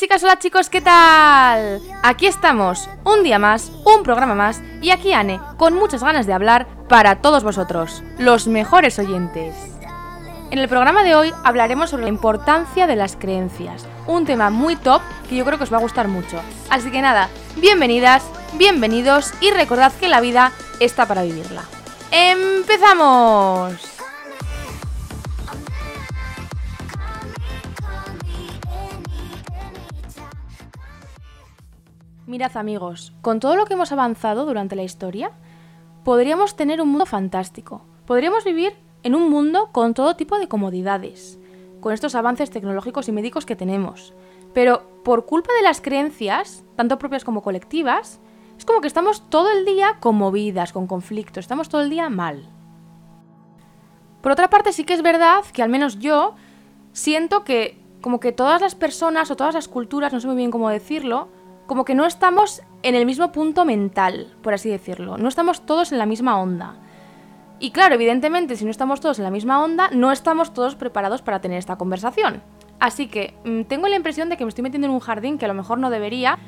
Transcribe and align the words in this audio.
chicas, 0.00 0.24
hola 0.24 0.38
chicos, 0.38 0.70
¿qué 0.70 0.80
tal? 0.80 1.78
Aquí 2.02 2.26
estamos, 2.26 2.88
un 3.04 3.22
día 3.22 3.38
más, 3.38 3.70
un 3.84 4.02
programa 4.02 4.34
más, 4.34 4.62
y 4.80 4.92
aquí 4.92 5.12
Anne, 5.12 5.38
con 5.58 5.74
muchas 5.74 6.02
ganas 6.02 6.26
de 6.26 6.32
hablar 6.32 6.66
para 6.88 7.16
todos 7.16 7.44
vosotros, 7.44 8.02
los 8.16 8.46
mejores 8.46 8.98
oyentes. 8.98 9.54
En 10.50 10.58
el 10.58 10.68
programa 10.70 11.02
de 11.02 11.14
hoy 11.16 11.34
hablaremos 11.44 11.90
sobre 11.90 12.04
la 12.04 12.08
importancia 12.08 12.86
de 12.86 12.96
las 12.96 13.14
creencias, 13.16 13.86
un 14.06 14.24
tema 14.24 14.48
muy 14.48 14.74
top 14.74 15.02
que 15.28 15.36
yo 15.36 15.44
creo 15.44 15.58
que 15.58 15.64
os 15.64 15.72
va 15.72 15.76
a 15.76 15.82
gustar 15.82 16.08
mucho. 16.08 16.40
Así 16.70 16.90
que 16.90 17.02
nada, 17.02 17.28
bienvenidas, 17.56 18.22
bienvenidos 18.54 19.34
y 19.42 19.50
recordad 19.50 19.92
que 19.92 20.08
la 20.08 20.22
vida 20.22 20.52
está 20.80 21.04
para 21.04 21.24
vivirla. 21.24 21.64
¡Empezamos! 22.10 23.99
Mirad 32.30 32.56
amigos, 32.56 33.12
con 33.22 33.40
todo 33.40 33.56
lo 33.56 33.66
que 33.66 33.74
hemos 33.74 33.90
avanzado 33.90 34.46
durante 34.46 34.76
la 34.76 34.84
historia, 34.84 35.32
podríamos 36.04 36.54
tener 36.54 36.80
un 36.80 36.88
mundo 36.88 37.04
fantástico. 37.04 37.82
Podríamos 38.06 38.44
vivir 38.44 38.72
en 39.02 39.16
un 39.16 39.28
mundo 39.28 39.70
con 39.72 39.94
todo 39.94 40.14
tipo 40.14 40.38
de 40.38 40.46
comodidades, 40.46 41.40
con 41.80 41.92
estos 41.92 42.14
avances 42.14 42.50
tecnológicos 42.50 43.08
y 43.08 43.12
médicos 43.12 43.46
que 43.46 43.56
tenemos. 43.56 44.14
Pero 44.54 44.88
por 45.02 45.26
culpa 45.26 45.52
de 45.54 45.62
las 45.62 45.80
creencias, 45.80 46.62
tanto 46.76 47.00
propias 47.00 47.24
como 47.24 47.42
colectivas, 47.42 48.20
es 48.56 48.64
como 48.64 48.80
que 48.80 48.86
estamos 48.86 49.28
todo 49.28 49.50
el 49.50 49.64
día 49.64 49.96
conmovidas, 49.98 50.72
con 50.72 50.86
conflictos, 50.86 51.38
estamos 51.38 51.68
todo 51.68 51.80
el 51.80 51.90
día 51.90 52.10
mal. 52.10 52.48
Por 54.20 54.30
otra 54.30 54.48
parte, 54.48 54.72
sí 54.72 54.84
que 54.84 54.94
es 54.94 55.02
verdad 55.02 55.44
que 55.52 55.64
al 55.64 55.68
menos 55.68 55.98
yo 55.98 56.36
siento 56.92 57.42
que 57.42 57.76
como 58.00 58.20
que 58.20 58.30
todas 58.30 58.60
las 58.60 58.76
personas 58.76 59.32
o 59.32 59.36
todas 59.36 59.54
las 59.54 59.66
culturas, 59.66 60.12
no 60.12 60.20
sé 60.20 60.28
muy 60.28 60.36
bien 60.36 60.52
cómo 60.52 60.70
decirlo, 60.70 61.28
como 61.70 61.84
que 61.84 61.94
no 61.94 62.04
estamos 62.04 62.62
en 62.82 62.96
el 62.96 63.06
mismo 63.06 63.30
punto 63.30 63.64
mental, 63.64 64.34
por 64.42 64.54
así 64.54 64.68
decirlo. 64.68 65.18
No 65.18 65.28
estamos 65.28 65.64
todos 65.64 65.92
en 65.92 65.98
la 65.98 66.04
misma 66.04 66.40
onda. 66.40 66.74
Y 67.60 67.70
claro, 67.70 67.94
evidentemente, 67.94 68.56
si 68.56 68.64
no 68.64 68.72
estamos 68.72 69.00
todos 69.00 69.20
en 69.20 69.24
la 69.24 69.30
misma 69.30 69.62
onda, 69.62 69.88
no 69.92 70.10
estamos 70.10 70.52
todos 70.52 70.74
preparados 70.74 71.22
para 71.22 71.40
tener 71.40 71.58
esta 71.58 71.76
conversación. 71.76 72.42
Así 72.80 73.06
que 73.06 73.34
mm, 73.44 73.68
tengo 73.68 73.86
la 73.86 73.94
impresión 73.94 74.28
de 74.28 74.36
que 74.36 74.44
me 74.44 74.48
estoy 74.48 74.62
metiendo 74.62 74.88
en 74.88 74.94
un 74.94 74.98
jardín 74.98 75.38
que 75.38 75.44
a 75.44 75.48
lo 75.48 75.54
mejor 75.54 75.78
no 75.78 75.90
debería, 75.90 76.40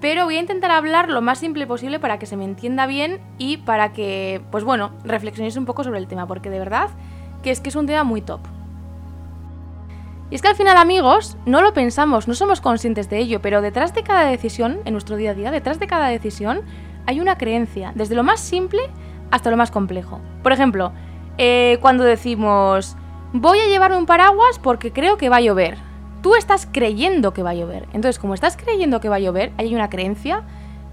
pero 0.00 0.24
voy 0.24 0.38
a 0.38 0.40
intentar 0.40 0.70
hablar 0.70 1.10
lo 1.10 1.20
más 1.20 1.40
simple 1.40 1.66
posible 1.66 1.98
para 1.98 2.18
que 2.18 2.24
se 2.24 2.38
me 2.38 2.46
entienda 2.46 2.86
bien 2.86 3.20
y 3.36 3.58
para 3.58 3.92
que, 3.92 4.40
pues 4.50 4.64
bueno, 4.64 4.92
reflexionéis 5.04 5.58
un 5.58 5.66
poco 5.66 5.84
sobre 5.84 5.98
el 5.98 6.08
tema, 6.08 6.26
porque 6.26 6.48
de 6.48 6.58
verdad 6.58 6.88
que 7.42 7.50
es 7.50 7.60
que 7.60 7.68
es 7.68 7.76
un 7.76 7.84
tema 7.84 8.02
muy 8.02 8.22
top. 8.22 8.40
Y 10.30 10.36
es 10.36 10.42
que 10.42 10.48
al 10.48 10.54
final, 10.54 10.76
amigos, 10.76 11.36
no 11.44 11.60
lo 11.60 11.74
pensamos, 11.74 12.28
no 12.28 12.34
somos 12.34 12.60
conscientes 12.60 13.10
de 13.10 13.18
ello, 13.18 13.42
pero 13.42 13.62
detrás 13.62 13.92
de 13.94 14.04
cada 14.04 14.26
decisión, 14.26 14.78
en 14.84 14.92
nuestro 14.92 15.16
día 15.16 15.32
a 15.32 15.34
día, 15.34 15.50
detrás 15.50 15.80
de 15.80 15.88
cada 15.88 16.06
decisión, 16.06 16.62
hay 17.06 17.18
una 17.18 17.36
creencia, 17.36 17.90
desde 17.96 18.14
lo 18.14 18.22
más 18.22 18.38
simple 18.38 18.80
hasta 19.32 19.50
lo 19.50 19.56
más 19.56 19.72
complejo. 19.72 20.20
Por 20.44 20.52
ejemplo, 20.52 20.92
eh, 21.36 21.78
cuando 21.80 22.04
decimos, 22.04 22.96
voy 23.32 23.58
a 23.58 23.66
llevarme 23.66 23.96
un 23.96 24.06
paraguas 24.06 24.60
porque 24.60 24.92
creo 24.92 25.16
que 25.16 25.28
va 25.28 25.38
a 25.38 25.40
llover. 25.40 25.78
Tú 26.22 26.36
estás 26.36 26.68
creyendo 26.70 27.32
que 27.32 27.42
va 27.42 27.50
a 27.50 27.54
llover. 27.54 27.88
Entonces, 27.92 28.20
como 28.20 28.34
estás 28.34 28.56
creyendo 28.56 29.00
que 29.00 29.08
va 29.08 29.16
a 29.16 29.20
llover, 29.20 29.50
hay 29.56 29.74
una 29.74 29.90
creencia, 29.90 30.44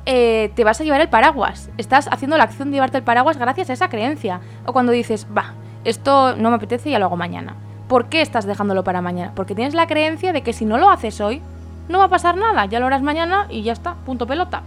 eh, 0.05 0.51
te 0.55 0.63
vas 0.63 0.81
a 0.81 0.83
llevar 0.83 1.01
el 1.01 1.09
paraguas. 1.09 1.69
Estás 1.77 2.07
haciendo 2.11 2.37
la 2.37 2.45
acción 2.45 2.71
de 2.71 2.75
llevarte 2.75 2.97
el 2.97 3.03
paraguas 3.03 3.37
gracias 3.37 3.69
a 3.69 3.73
esa 3.73 3.89
creencia. 3.89 4.39
O 4.65 4.73
cuando 4.73 4.93
dices, 4.93 5.27
va, 5.37 5.53
esto 5.83 6.35
no 6.37 6.49
me 6.49 6.55
apetece 6.55 6.89
y 6.89 6.93
ya 6.93 6.99
lo 6.99 7.05
hago 7.05 7.17
mañana. 7.17 7.55
¿Por 7.87 8.09
qué 8.09 8.21
estás 8.21 8.45
dejándolo 8.45 8.83
para 8.83 9.01
mañana? 9.01 9.31
Porque 9.35 9.55
tienes 9.55 9.73
la 9.73 9.87
creencia 9.87 10.33
de 10.33 10.43
que 10.43 10.53
si 10.53 10.65
no 10.65 10.77
lo 10.77 10.89
haces 10.89 11.21
hoy, 11.21 11.41
no 11.87 11.99
va 11.99 12.05
a 12.05 12.09
pasar 12.09 12.35
nada, 12.35 12.65
ya 12.65 12.79
lo 12.79 12.87
harás 12.87 13.01
mañana 13.01 13.47
y 13.49 13.63
ya 13.63 13.73
está, 13.73 13.95
punto 14.05 14.27
pelota. 14.27 14.63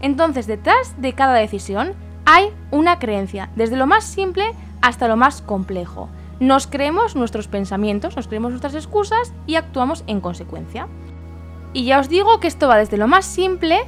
Entonces, 0.00 0.46
detrás 0.46 0.94
de 0.98 1.12
cada 1.12 1.34
decisión 1.34 1.92
hay 2.24 2.50
una 2.70 2.98
creencia, 2.98 3.50
desde 3.56 3.76
lo 3.76 3.86
más 3.86 4.04
simple 4.04 4.44
hasta 4.80 5.08
lo 5.08 5.16
más 5.16 5.42
complejo. 5.42 6.08
Nos 6.40 6.66
creemos 6.66 7.14
nuestros 7.14 7.48
pensamientos, 7.48 8.16
nos 8.16 8.26
creemos 8.26 8.50
nuestras 8.50 8.74
excusas 8.74 9.32
y 9.46 9.56
actuamos 9.56 10.04
en 10.06 10.20
consecuencia. 10.20 10.88
Y 11.72 11.84
ya 11.84 11.98
os 11.98 12.08
digo 12.08 12.40
que 12.40 12.48
esto 12.48 12.68
va 12.68 12.76
desde 12.76 12.96
lo 12.96 13.08
más 13.08 13.24
simple 13.24 13.78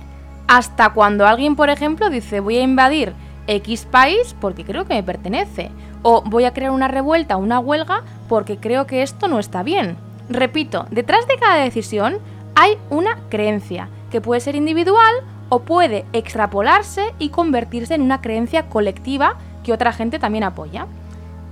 hasta 0.47 0.91
cuando 0.91 1.27
alguien, 1.27 1.57
por 1.57 1.69
ejemplo, 1.69 2.11
dice 2.11 2.41
voy 2.41 2.59
a 2.59 2.63
invadir 2.63 3.13
X 3.47 3.87
país 3.91 4.35
porque 4.41 4.65
creo 4.65 4.85
que 4.85 4.95
me 4.95 5.03
pertenece. 5.03 5.71
O 6.07 6.23
voy 6.23 6.45
a 6.45 6.53
crear 6.53 6.71
una 6.71 6.87
revuelta, 6.87 7.39
una 7.39 7.59
huelga 7.59 8.03
porque 8.29 8.59
creo 8.59 8.87
que 8.87 9.03
esto 9.03 9.27
no 9.27 9.39
está 9.39 9.63
bien. 9.63 9.97
Repito, 10.29 10.87
detrás 10.91 11.27
de 11.27 11.39
cada 11.39 11.65
decisión 11.65 12.19
hay 12.55 12.77
una 12.91 13.17
creencia, 13.31 13.89
que 14.11 14.21
puede 14.21 14.43
ser 14.43 14.55
individual 14.55 15.15
o 15.49 15.61
puede 15.61 16.05
extrapolarse 16.13 17.15
y 17.19 17.31
convertirse 17.31 17.95
en 17.95 18.03
una 18.03 18.21
creencia 18.21 18.69
colectiva 18.69 19.37
que 19.65 19.73
otra 19.73 19.93
gente 19.93 20.19
también 20.19 20.45
apoya. 20.45 20.87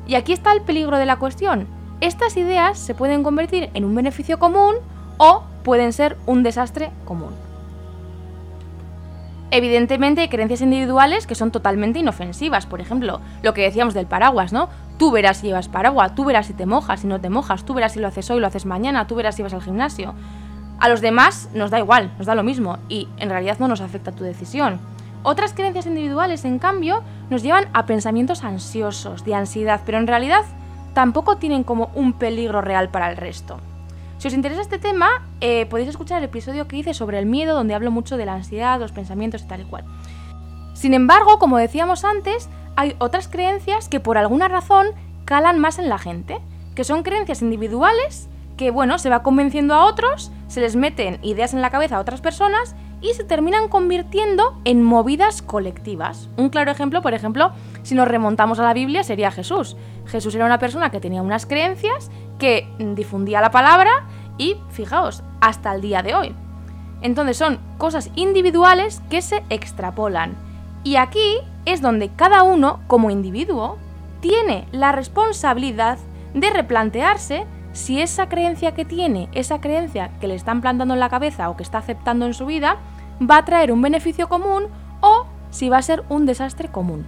Y 0.06 0.16
aquí 0.16 0.34
está 0.34 0.52
el 0.52 0.60
peligro 0.60 0.98
de 0.98 1.06
la 1.06 1.16
cuestión. 1.16 1.66
Estas 2.02 2.36
ideas 2.36 2.78
se 2.78 2.94
pueden 2.94 3.22
convertir 3.22 3.70
en 3.72 3.86
un 3.86 3.94
beneficio 3.94 4.38
común 4.38 4.74
o 5.16 5.44
pueden 5.62 5.94
ser 5.94 6.18
un 6.26 6.42
desastre 6.42 6.90
común. 7.06 7.30
Evidentemente 9.54 10.22
hay 10.22 10.28
creencias 10.28 10.62
individuales 10.62 11.26
que 11.26 11.34
son 11.34 11.50
totalmente 11.50 11.98
inofensivas. 11.98 12.64
Por 12.64 12.80
ejemplo, 12.80 13.20
lo 13.42 13.52
que 13.52 13.60
decíamos 13.60 13.92
del 13.92 14.06
paraguas, 14.06 14.50
¿no? 14.50 14.70
Tú 14.98 15.10
verás 15.10 15.36
si 15.36 15.48
llevas 15.48 15.68
paraguas, 15.68 16.14
tú 16.14 16.24
verás 16.24 16.46
si 16.46 16.54
te 16.54 16.64
mojas, 16.64 17.00
si 17.00 17.06
no 17.06 17.20
te 17.20 17.28
mojas, 17.28 17.66
tú 17.66 17.74
verás 17.74 17.92
si 17.92 18.00
lo 18.00 18.08
haces 18.08 18.30
hoy, 18.30 18.40
lo 18.40 18.46
haces 18.46 18.64
mañana, 18.64 19.06
tú 19.06 19.14
verás 19.14 19.36
si 19.36 19.42
vas 19.42 19.52
al 19.52 19.60
gimnasio. 19.60 20.14
A 20.80 20.88
los 20.88 21.02
demás 21.02 21.50
nos 21.52 21.70
da 21.70 21.78
igual, 21.78 22.14
nos 22.16 22.26
da 22.26 22.34
lo 22.34 22.42
mismo 22.42 22.78
y 22.88 23.08
en 23.18 23.28
realidad 23.28 23.58
no 23.58 23.68
nos 23.68 23.82
afecta 23.82 24.12
tu 24.12 24.24
decisión. 24.24 24.80
Otras 25.22 25.52
creencias 25.52 25.84
individuales, 25.84 26.46
en 26.46 26.58
cambio, 26.58 27.02
nos 27.28 27.42
llevan 27.42 27.68
a 27.74 27.84
pensamientos 27.84 28.44
ansiosos, 28.44 29.22
de 29.22 29.34
ansiedad, 29.34 29.82
pero 29.84 29.98
en 29.98 30.06
realidad 30.06 30.44
tampoco 30.94 31.36
tienen 31.36 31.62
como 31.62 31.90
un 31.94 32.14
peligro 32.14 32.62
real 32.62 32.88
para 32.88 33.10
el 33.10 33.18
resto. 33.18 33.60
Si 34.22 34.28
os 34.28 34.34
interesa 34.34 34.60
este 34.62 34.78
tema, 34.78 35.08
eh, 35.40 35.66
podéis 35.66 35.88
escuchar 35.88 36.18
el 36.18 36.24
episodio 36.26 36.68
que 36.68 36.76
hice 36.76 36.94
sobre 36.94 37.18
el 37.18 37.26
miedo, 37.26 37.56
donde 37.56 37.74
hablo 37.74 37.90
mucho 37.90 38.16
de 38.16 38.24
la 38.24 38.34
ansiedad, 38.34 38.78
los 38.78 38.92
pensamientos 38.92 39.42
y 39.42 39.48
tal 39.48 39.62
y 39.62 39.64
cual. 39.64 39.84
Sin 40.74 40.94
embargo, 40.94 41.40
como 41.40 41.58
decíamos 41.58 42.04
antes, 42.04 42.48
hay 42.76 42.94
otras 43.00 43.26
creencias 43.26 43.88
que 43.88 43.98
por 43.98 44.18
alguna 44.18 44.46
razón 44.46 44.86
calan 45.24 45.58
más 45.58 45.80
en 45.80 45.88
la 45.88 45.98
gente, 45.98 46.38
que 46.76 46.84
son 46.84 47.02
creencias 47.02 47.42
individuales 47.42 48.28
que, 48.56 48.70
bueno, 48.70 48.98
se 48.98 49.10
va 49.10 49.24
convenciendo 49.24 49.74
a 49.74 49.86
otros, 49.86 50.30
se 50.46 50.60
les 50.60 50.76
meten 50.76 51.18
ideas 51.22 51.52
en 51.52 51.60
la 51.60 51.70
cabeza 51.70 51.96
a 51.96 52.00
otras 52.00 52.20
personas 52.20 52.76
y 53.00 53.14
se 53.14 53.24
terminan 53.24 53.68
convirtiendo 53.68 54.56
en 54.64 54.84
movidas 54.84 55.42
colectivas. 55.42 56.28
Un 56.36 56.48
claro 56.48 56.70
ejemplo, 56.70 57.02
por 57.02 57.14
ejemplo, 57.14 57.50
si 57.82 57.96
nos 57.96 58.06
remontamos 58.06 58.60
a 58.60 58.62
la 58.62 58.72
Biblia, 58.72 59.02
sería 59.02 59.32
Jesús. 59.32 59.76
Jesús 60.06 60.34
era 60.36 60.46
una 60.46 60.60
persona 60.60 60.90
que 60.90 61.00
tenía 61.00 61.22
unas 61.22 61.44
creencias 61.44 62.10
que 62.38 62.68
difundía 62.78 63.40
la 63.40 63.50
palabra 63.50 64.06
y, 64.38 64.56
fijaos, 64.70 65.22
hasta 65.40 65.74
el 65.74 65.80
día 65.80 66.02
de 66.02 66.14
hoy. 66.14 66.34
Entonces 67.00 67.36
son 67.36 67.58
cosas 67.78 68.10
individuales 68.14 69.02
que 69.10 69.22
se 69.22 69.42
extrapolan. 69.50 70.36
Y 70.84 70.96
aquí 70.96 71.38
es 71.64 71.80
donde 71.80 72.08
cada 72.08 72.42
uno, 72.42 72.80
como 72.86 73.10
individuo, 73.10 73.78
tiene 74.20 74.66
la 74.72 74.92
responsabilidad 74.92 75.98
de 76.34 76.50
replantearse 76.50 77.46
si 77.72 78.00
esa 78.00 78.28
creencia 78.28 78.72
que 78.74 78.84
tiene, 78.84 79.28
esa 79.32 79.60
creencia 79.60 80.10
que 80.20 80.28
le 80.28 80.34
están 80.34 80.60
plantando 80.60 80.94
en 80.94 81.00
la 81.00 81.08
cabeza 81.08 81.48
o 81.50 81.56
que 81.56 81.62
está 81.62 81.78
aceptando 81.78 82.26
en 82.26 82.34
su 82.34 82.46
vida, 82.46 82.76
va 83.20 83.38
a 83.38 83.44
traer 83.44 83.72
un 83.72 83.82
beneficio 83.82 84.28
común 84.28 84.64
o 85.00 85.26
si 85.50 85.68
va 85.68 85.78
a 85.78 85.82
ser 85.82 86.04
un 86.08 86.26
desastre 86.26 86.68
común. 86.68 87.06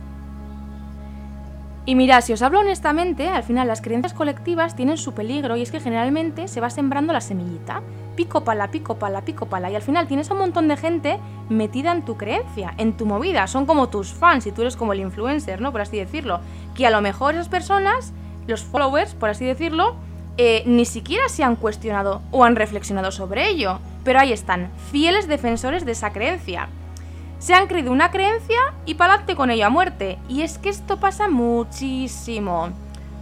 Y 1.86 1.96
mirad, 1.96 2.22
si 2.22 2.32
os 2.32 2.40
hablo 2.40 2.60
honestamente, 2.60 3.28
al 3.28 3.42
final 3.42 3.68
las 3.68 3.82
creencias 3.82 4.14
colectivas 4.14 4.74
tienen 4.74 4.96
su 4.96 5.12
peligro 5.12 5.54
y 5.54 5.62
es 5.62 5.70
que 5.70 5.80
generalmente 5.80 6.48
se 6.48 6.62
va 6.62 6.70
sembrando 6.70 7.12
la 7.12 7.20
semillita. 7.20 7.82
Pico 8.16 8.42
pala, 8.42 8.70
pico 8.70 8.94
pala, 8.94 9.20
pico 9.20 9.46
pala. 9.46 9.70
Y 9.70 9.74
al 9.74 9.82
final 9.82 10.06
tienes 10.06 10.30
a 10.30 10.32
un 10.32 10.40
montón 10.40 10.66
de 10.66 10.78
gente 10.78 11.18
metida 11.50 11.92
en 11.92 12.02
tu 12.02 12.16
creencia, 12.16 12.72
en 12.78 12.96
tu 12.96 13.04
movida. 13.04 13.46
Son 13.48 13.66
como 13.66 13.90
tus 13.90 14.14
fans 14.14 14.46
y 14.46 14.52
tú 14.52 14.62
eres 14.62 14.76
como 14.76 14.94
el 14.94 15.00
influencer, 15.00 15.60
¿no? 15.60 15.72
Por 15.72 15.82
así 15.82 15.98
decirlo. 15.98 16.40
Que 16.74 16.86
a 16.86 16.90
lo 16.90 17.02
mejor 17.02 17.34
esas 17.34 17.50
personas, 17.50 18.14
los 18.46 18.62
followers, 18.62 19.14
por 19.14 19.28
así 19.28 19.44
decirlo, 19.44 19.96
eh, 20.38 20.62
ni 20.64 20.86
siquiera 20.86 21.28
se 21.28 21.44
han 21.44 21.56
cuestionado 21.56 22.22
o 22.30 22.44
han 22.44 22.56
reflexionado 22.56 23.10
sobre 23.10 23.50
ello. 23.50 23.78
Pero 24.04 24.20
ahí 24.20 24.32
están, 24.32 24.70
fieles 24.90 25.28
defensores 25.28 25.84
de 25.84 25.92
esa 25.92 26.14
creencia 26.14 26.70
se 27.44 27.52
han 27.52 27.66
creído 27.66 27.92
una 27.92 28.10
creencia 28.10 28.56
y 28.86 28.94
pa'lante 28.94 29.36
con 29.36 29.50
ello 29.50 29.66
a 29.66 29.68
muerte. 29.68 30.18
Y 30.30 30.40
es 30.40 30.56
que 30.56 30.70
esto 30.70 30.98
pasa 30.98 31.28
muchísimo. 31.28 32.70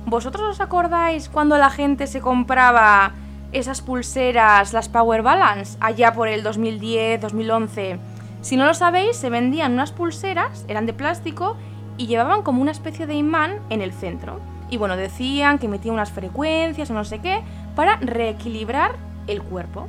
¿Vosotros 0.07 0.49
os 0.49 0.61
acordáis 0.61 1.29
cuando 1.29 1.59
la 1.59 1.71
gente 1.71 2.07
se 2.07 2.21
compraba 2.21 3.15
esas 3.51 3.83
pulseras, 3.83 4.73
las 4.73 4.89
Power 4.89 5.23
Balance, 5.23 5.77
allá 5.81 6.13
por 6.13 6.29
el 6.29 6.45
2010, 6.45 7.21
2011? 7.21 7.99
Si 8.43 8.57
no 8.57 8.65
lo 8.65 8.75
sabéis, 8.75 9.17
se 9.17 9.29
vendían 9.29 9.73
unas 9.73 9.91
pulseras, 9.91 10.67
eran 10.69 10.87
de 10.87 10.93
plástico, 10.93 11.57
y 11.99 12.07
llevaban 12.07 12.43
como 12.43 12.63
una 12.63 12.71
especie 12.71 13.09
de 13.09 13.15
imán 13.15 13.59
en 13.71 13.83
el 13.83 13.93
centro. 13.93 14.39
Y 14.71 14.77
bueno, 14.77 14.97
decían 14.97 15.59
que 15.59 15.67
metían 15.67 15.95
unas 15.95 16.13
frecuencias 16.13 16.89
o 16.93 16.95
no 16.95 17.05
sé 17.05 17.19
qué, 17.19 17.43
para 17.75 17.97
reequilibrar 17.97 18.93
el 19.27 19.43
cuerpo. 19.43 19.89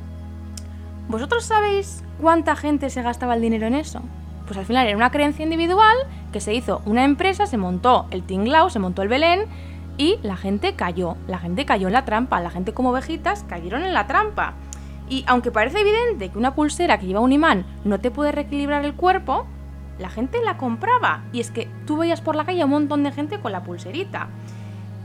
¿Vosotros 1.06 1.44
sabéis 1.44 2.02
cuánta 2.20 2.56
gente 2.56 2.90
se 2.90 3.02
gastaba 3.02 3.36
el 3.36 3.40
dinero 3.40 3.68
en 3.68 3.74
eso? 3.74 4.02
Pues 4.46 4.58
al 4.58 4.66
final 4.66 4.86
era 4.86 4.96
una 4.96 5.10
creencia 5.10 5.42
individual 5.42 5.96
que 6.32 6.40
se 6.40 6.54
hizo 6.54 6.82
una 6.84 7.04
empresa, 7.04 7.46
se 7.46 7.56
montó 7.56 8.06
el 8.10 8.22
tinglao, 8.22 8.70
se 8.70 8.78
montó 8.78 9.02
el 9.02 9.08
Belén 9.08 9.46
y 9.96 10.18
la 10.22 10.36
gente 10.36 10.74
cayó. 10.74 11.16
La 11.26 11.38
gente 11.38 11.64
cayó 11.64 11.86
en 11.86 11.92
la 11.92 12.04
trampa. 12.04 12.40
La 12.40 12.50
gente 12.50 12.74
como 12.74 12.90
ovejitas 12.90 13.44
cayeron 13.44 13.84
en 13.84 13.94
la 13.94 14.06
trampa. 14.06 14.54
Y 15.08 15.24
aunque 15.26 15.50
parece 15.50 15.80
evidente 15.80 16.30
que 16.30 16.38
una 16.38 16.54
pulsera 16.54 16.98
que 16.98 17.06
lleva 17.06 17.20
un 17.20 17.32
imán 17.32 17.66
no 17.84 18.00
te 18.00 18.10
puede 18.10 18.32
reequilibrar 18.32 18.84
el 18.84 18.94
cuerpo, 18.94 19.46
la 19.98 20.08
gente 20.08 20.38
la 20.42 20.56
compraba. 20.56 21.22
Y 21.32 21.40
es 21.40 21.50
que 21.50 21.68
tú 21.86 21.98
veías 21.98 22.20
por 22.20 22.36
la 22.36 22.44
calle 22.44 22.64
un 22.64 22.70
montón 22.70 23.02
de 23.02 23.12
gente 23.12 23.38
con 23.38 23.52
la 23.52 23.62
pulserita. 23.62 24.28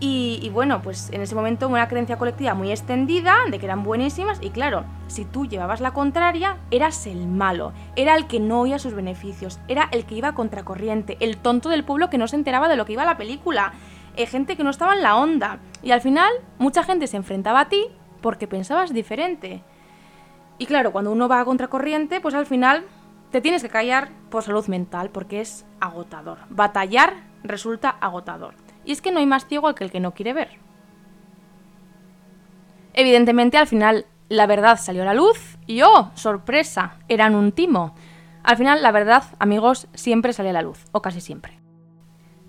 Y, 0.02 0.50
bueno, 0.54 0.82
pues 0.82 1.10
en 1.12 1.22
ese 1.22 1.36
momento 1.36 1.68
una 1.68 1.90
creencia 1.90 2.18
colectiva 2.18 2.54
muy 2.54 2.72
extendida 2.72 3.36
de 3.52 3.60
que 3.60 3.66
eran 3.66 3.84
buenísimas 3.84 4.40
y 4.42 4.50
claro, 4.52 4.86
si 5.08 5.26
tú 5.26 5.46
llevabas 5.46 5.82
la 5.82 5.92
contraria, 5.92 6.58
eras 6.72 7.06
el 7.06 7.28
malo, 7.28 7.74
era 7.98 8.16
el 8.16 8.26
que 8.26 8.40
no 8.40 8.62
oía 8.62 8.80
sus 8.80 8.94
beneficios, 8.94 9.60
era 9.68 9.90
el 9.92 10.06
que 10.06 10.16
iba 10.16 10.36
contracorriente, 10.36 11.18
el 11.20 11.36
tonto 11.36 11.68
del 11.68 11.84
pueblo 11.84 12.10
que 12.10 12.18
no 12.18 12.30
se 12.30 12.38
enteraba 12.38 12.70
de 12.70 12.78
lo 12.78 12.86
que 12.86 12.94
iba 12.94 13.04
la 13.04 13.18
película, 13.18 13.74
eh, 14.16 14.26
gente 14.26 14.56
que 14.56 14.64
no 14.64 14.70
estaba 14.70 14.94
en 14.94 15.04
la 15.04 15.18
onda. 15.18 15.60
Y 15.84 15.92
al 15.92 16.00
final, 16.00 16.32
mucha 16.60 16.84
gente 16.84 17.08
se 17.08 17.18
enfrentaba 17.18 17.60
a 17.62 17.70
ti 17.70 17.88
porque 18.22 18.48
pensabas 18.48 18.94
diferente. 18.94 19.64
Y 20.58 20.66
claro, 20.66 20.94
cuando 20.94 21.12
uno 21.12 21.28
va 21.28 21.42
a 21.42 21.46
contracorriente, 21.46 22.22
pues 22.22 22.36
al 22.36 22.46
final 22.46 22.86
te 23.32 23.42
tienes 23.42 23.64
que 23.64 23.70
callar 23.70 24.10
por 24.30 24.44
salud 24.44 24.66
mental 24.68 25.10
porque 25.10 25.42
es 25.42 25.66
agotador. 25.82 26.40
Batallar 26.50 27.16
resulta 27.44 27.90
agotador. 27.90 28.56
Y 28.86 28.92
es 28.92 29.02
que 29.02 29.12
no 29.12 29.20
hay 29.20 29.26
más 29.26 29.46
ciego 29.46 29.74
que 29.76 29.84
el 29.84 29.92
que 29.92 30.00
no 30.00 30.14
quiere 30.14 30.34
ver. 30.34 30.60
Evidentemente, 32.94 33.58
al 33.58 33.68
final, 33.68 34.06
la 34.30 34.48
verdad 34.48 34.80
salió 34.80 35.04
a 35.04 35.06
la 35.06 35.14
luz 35.14 35.58
y 35.68 35.82
¡oh! 35.82 36.12
¡Sorpresa! 36.16 36.98
Eran 37.08 37.36
un 37.36 37.52
timo. 37.52 37.96
Al 38.44 38.58
final, 38.58 38.82
la 38.82 38.92
verdad, 38.92 39.24
amigos, 39.40 39.88
siempre 39.94 40.34
sale 40.34 40.50
a 40.50 40.54
la 40.54 40.62
luz, 40.62 40.86
o 40.92 41.02
casi 41.02 41.22
siempre. 41.22 41.60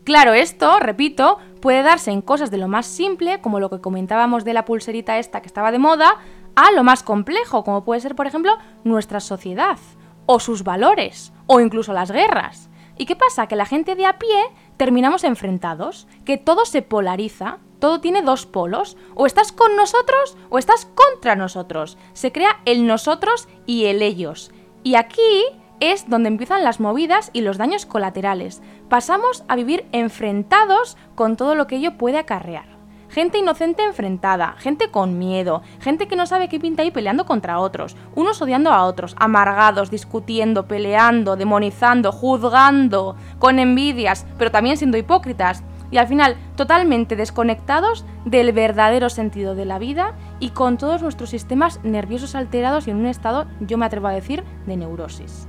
Claro, 0.04 0.32
esto, 0.32 0.78
repito, 0.80 1.38
puede 1.60 1.82
darse 1.82 2.10
en 2.10 2.22
cosas 2.22 2.50
de 2.50 2.56
lo 2.56 2.68
más 2.68 2.86
simple, 2.86 3.40
como 3.40 3.60
lo 3.60 3.68
que 3.68 3.80
comentábamos 3.80 4.44
de 4.44 4.54
la 4.54 4.64
pulserita 4.64 5.18
esta 5.18 5.40
que 5.40 5.46
estaba 5.46 5.72
de 5.72 5.78
moda, 5.78 6.16
a 6.56 6.72
lo 6.72 6.82
más 6.82 7.02
complejo, 7.02 7.64
como 7.64 7.84
puede 7.84 8.00
ser, 8.00 8.14
por 8.14 8.26
ejemplo, 8.26 8.56
nuestra 8.82 9.20
sociedad, 9.20 9.78
o 10.26 10.40
sus 10.40 10.64
valores, 10.64 11.32
o 11.46 11.60
incluso 11.60 11.92
las 11.92 12.10
guerras. 12.10 12.69
¿Y 13.00 13.06
qué 13.06 13.16
pasa? 13.16 13.46
Que 13.46 13.56
la 13.56 13.64
gente 13.64 13.94
de 13.94 14.04
a 14.04 14.18
pie 14.18 14.50
terminamos 14.76 15.24
enfrentados, 15.24 16.06
que 16.26 16.36
todo 16.36 16.66
se 16.66 16.82
polariza, 16.82 17.56
todo 17.78 18.02
tiene 18.02 18.20
dos 18.20 18.44
polos, 18.44 18.98
o 19.14 19.24
estás 19.24 19.52
con 19.52 19.74
nosotros 19.74 20.36
o 20.50 20.58
estás 20.58 20.84
contra 20.84 21.34
nosotros. 21.34 21.96
Se 22.12 22.30
crea 22.30 22.60
el 22.66 22.86
nosotros 22.86 23.48
y 23.64 23.86
el 23.86 24.02
ellos. 24.02 24.52
Y 24.82 24.96
aquí 24.96 25.46
es 25.80 26.10
donde 26.10 26.28
empiezan 26.28 26.62
las 26.62 26.78
movidas 26.78 27.30
y 27.32 27.40
los 27.40 27.56
daños 27.56 27.86
colaterales. 27.86 28.60
Pasamos 28.90 29.44
a 29.48 29.56
vivir 29.56 29.86
enfrentados 29.92 30.98
con 31.14 31.38
todo 31.38 31.54
lo 31.54 31.66
que 31.66 31.76
ello 31.76 31.96
puede 31.96 32.18
acarrear. 32.18 32.79
Gente 33.10 33.38
inocente 33.38 33.82
enfrentada, 33.82 34.54
gente 34.58 34.92
con 34.92 35.18
miedo, 35.18 35.62
gente 35.80 36.06
que 36.06 36.14
no 36.14 36.26
sabe 36.26 36.48
qué 36.48 36.60
pinta 36.60 36.82
ahí 36.82 36.92
peleando 36.92 37.26
contra 37.26 37.58
otros, 37.58 37.96
unos 38.14 38.40
odiando 38.40 38.70
a 38.70 38.84
otros, 38.84 39.16
amargados, 39.18 39.90
discutiendo, 39.90 40.68
peleando, 40.68 41.34
demonizando, 41.34 42.12
juzgando, 42.12 43.16
con 43.40 43.58
envidias, 43.58 44.26
pero 44.38 44.52
también 44.52 44.76
siendo 44.76 44.96
hipócritas, 44.96 45.64
y 45.90 45.96
al 45.96 46.06
final 46.06 46.36
totalmente 46.54 47.16
desconectados 47.16 48.04
del 48.24 48.52
verdadero 48.52 49.10
sentido 49.10 49.56
de 49.56 49.64
la 49.64 49.80
vida 49.80 50.14
y 50.38 50.50
con 50.50 50.78
todos 50.78 51.02
nuestros 51.02 51.30
sistemas 51.30 51.80
nerviosos 51.82 52.36
alterados 52.36 52.86
y 52.86 52.92
en 52.92 52.98
un 52.98 53.06
estado, 53.06 53.46
yo 53.58 53.76
me 53.76 53.86
atrevo 53.86 54.06
a 54.06 54.12
decir, 54.12 54.44
de 54.66 54.76
neurosis. 54.76 55.48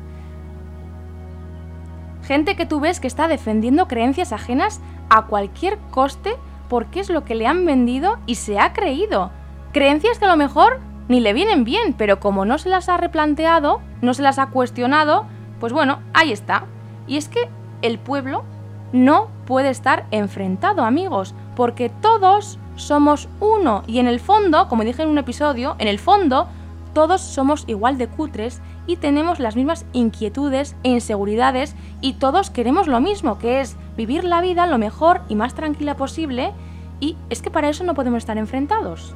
Gente 2.23 2.55
que 2.55 2.65
tú 2.65 2.79
ves 2.79 2.99
que 2.99 3.07
está 3.07 3.27
defendiendo 3.27 3.87
creencias 3.87 4.31
ajenas 4.31 4.81
a 5.09 5.27
cualquier 5.27 5.77
coste 5.91 6.35
porque 6.71 7.01
es 7.01 7.09
lo 7.09 7.25
que 7.25 7.35
le 7.35 7.47
han 7.47 7.65
vendido 7.65 8.17
y 8.25 8.35
se 8.35 8.57
ha 8.57 8.71
creído. 8.71 9.29
Creencias 9.73 10.17
que 10.17 10.23
a 10.23 10.29
lo 10.29 10.37
mejor 10.37 10.79
ni 11.09 11.19
le 11.19 11.33
vienen 11.33 11.65
bien, 11.65 11.93
pero 11.97 12.21
como 12.21 12.45
no 12.45 12.57
se 12.57 12.69
las 12.69 12.87
ha 12.87 12.95
replanteado, 12.95 13.81
no 14.01 14.13
se 14.13 14.21
las 14.21 14.39
ha 14.39 14.51
cuestionado, 14.51 15.25
pues 15.59 15.73
bueno, 15.73 15.99
ahí 16.13 16.31
está. 16.31 16.63
Y 17.07 17.17
es 17.17 17.27
que 17.27 17.49
el 17.81 17.99
pueblo 17.99 18.45
no 18.93 19.27
puede 19.45 19.69
estar 19.69 20.05
enfrentado, 20.11 20.83
amigos, 20.83 21.35
porque 21.57 21.89
todos 21.89 22.57
somos 22.77 23.27
uno 23.41 23.83
y 23.85 23.99
en 23.99 24.07
el 24.07 24.21
fondo, 24.21 24.69
como 24.69 24.85
dije 24.85 25.03
en 25.03 25.09
un 25.09 25.17
episodio, 25.17 25.75
en 25.77 25.89
el 25.89 25.99
fondo 25.99 26.47
todos 26.93 27.19
somos 27.19 27.65
igual 27.67 27.97
de 27.97 28.07
cutres 28.07 28.61
y 28.87 28.95
tenemos 28.95 29.39
las 29.39 29.57
mismas 29.57 29.85
inquietudes 29.91 30.77
e 30.83 30.89
inseguridades 30.91 31.75
y 31.99 32.13
todos 32.13 32.49
queremos 32.49 32.87
lo 32.87 33.01
mismo, 33.01 33.39
que 33.39 33.59
es 33.59 33.75
vivir 33.97 34.23
la 34.23 34.41
vida 34.41 34.67
lo 34.67 34.77
mejor 34.77 35.21
y 35.29 35.35
más 35.35 35.53
tranquila 35.53 35.95
posible, 35.95 36.53
y 36.99 37.17
es 37.29 37.41
que 37.41 37.51
para 37.51 37.69
eso 37.69 37.83
no 37.83 37.93
podemos 37.93 38.19
estar 38.19 38.37
enfrentados. 38.37 39.15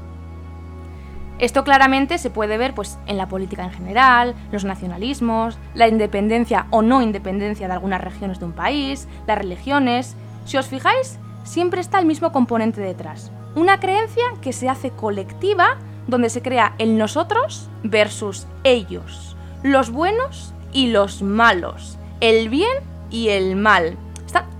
Esto 1.38 1.66
claramente 1.66 2.18
se 2.18 2.30
puede 2.30 2.57
ver 2.57 2.74
pues, 2.74 2.98
en 3.07 3.18
la 3.18 3.27
política 3.27 3.66
en 3.66 3.72
general, 3.72 4.36
los 4.51 4.63
nacionalismos, 4.63 5.57
la 5.74 5.88
independencia 5.88 6.68
o 6.69 6.81
no 6.81 7.01
independencia 7.01 7.68
de 7.68 7.74
algunas 7.74 8.01
regiones 8.01 8.39
de 8.39 8.45
un 8.45 8.54
país, 8.54 9.07
las 9.27 9.38
religiones. 9.38 10.16
Si 10.45 10.56
os 10.56 10.68
fijáis, 10.68 11.19
siempre 11.44 11.81
está 11.81 12.00
el 12.00 12.06
mismo 12.06 12.31
componente 12.31 12.80
detrás. 12.80 13.31
Una 13.54 13.81
creencia 13.81 14.24
que 14.42 14.54
se 14.54 14.69
hace 14.69 14.92
colectiva, 14.92 15.77
donde 16.07 16.30
se 16.30 16.42
crea 16.42 16.74
el 16.77 16.98
nosotros 16.98 17.69
versus 17.83 18.48
ellos, 18.63 19.36
los 19.62 19.89
buenos 19.89 20.54
y 20.72 20.88
los 20.88 21.22
malos, 21.22 21.98
el 22.22 22.48
bien 22.48 22.77
y 23.10 23.30
el 23.30 23.56
mal, 23.56 23.98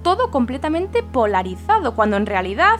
todo 0.06 0.30
completamente 0.30 1.02
polarizado, 1.02 1.96
cuando 1.96 2.16
en 2.16 2.28
realidad 2.28 2.80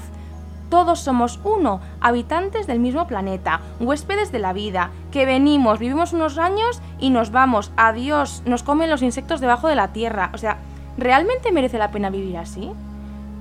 todos 0.69 1.00
somos 1.00 1.39
uno, 1.44 1.81
habitantes 2.00 2.68
del 2.68 2.80
mismo 2.80 3.07
planeta, 3.07 3.62
huéspedes 3.80 4.31
de 4.31 4.38
la 4.38 4.54
vida, 4.54 4.92
que 5.12 5.25
venimos, 5.25 5.80
vivimos 5.80 6.13
unos 6.13 6.38
años 6.38 6.83
y 7.00 7.10
nos 7.10 7.31
vamos, 7.31 7.72
adiós, 7.77 8.44
nos 8.45 8.62
comen 8.62 8.92
los 8.92 9.01
insectos 9.01 9.42
debajo 9.42 9.68
de 9.68 9.75
la 9.75 9.88
tierra. 9.88 10.30
O 10.36 10.38
sea, 10.38 10.60
¿realmente 11.00 11.51
merece 11.51 11.80
la 11.80 11.89
pena 11.89 12.12
vivir 12.12 12.38
así? 12.38 12.72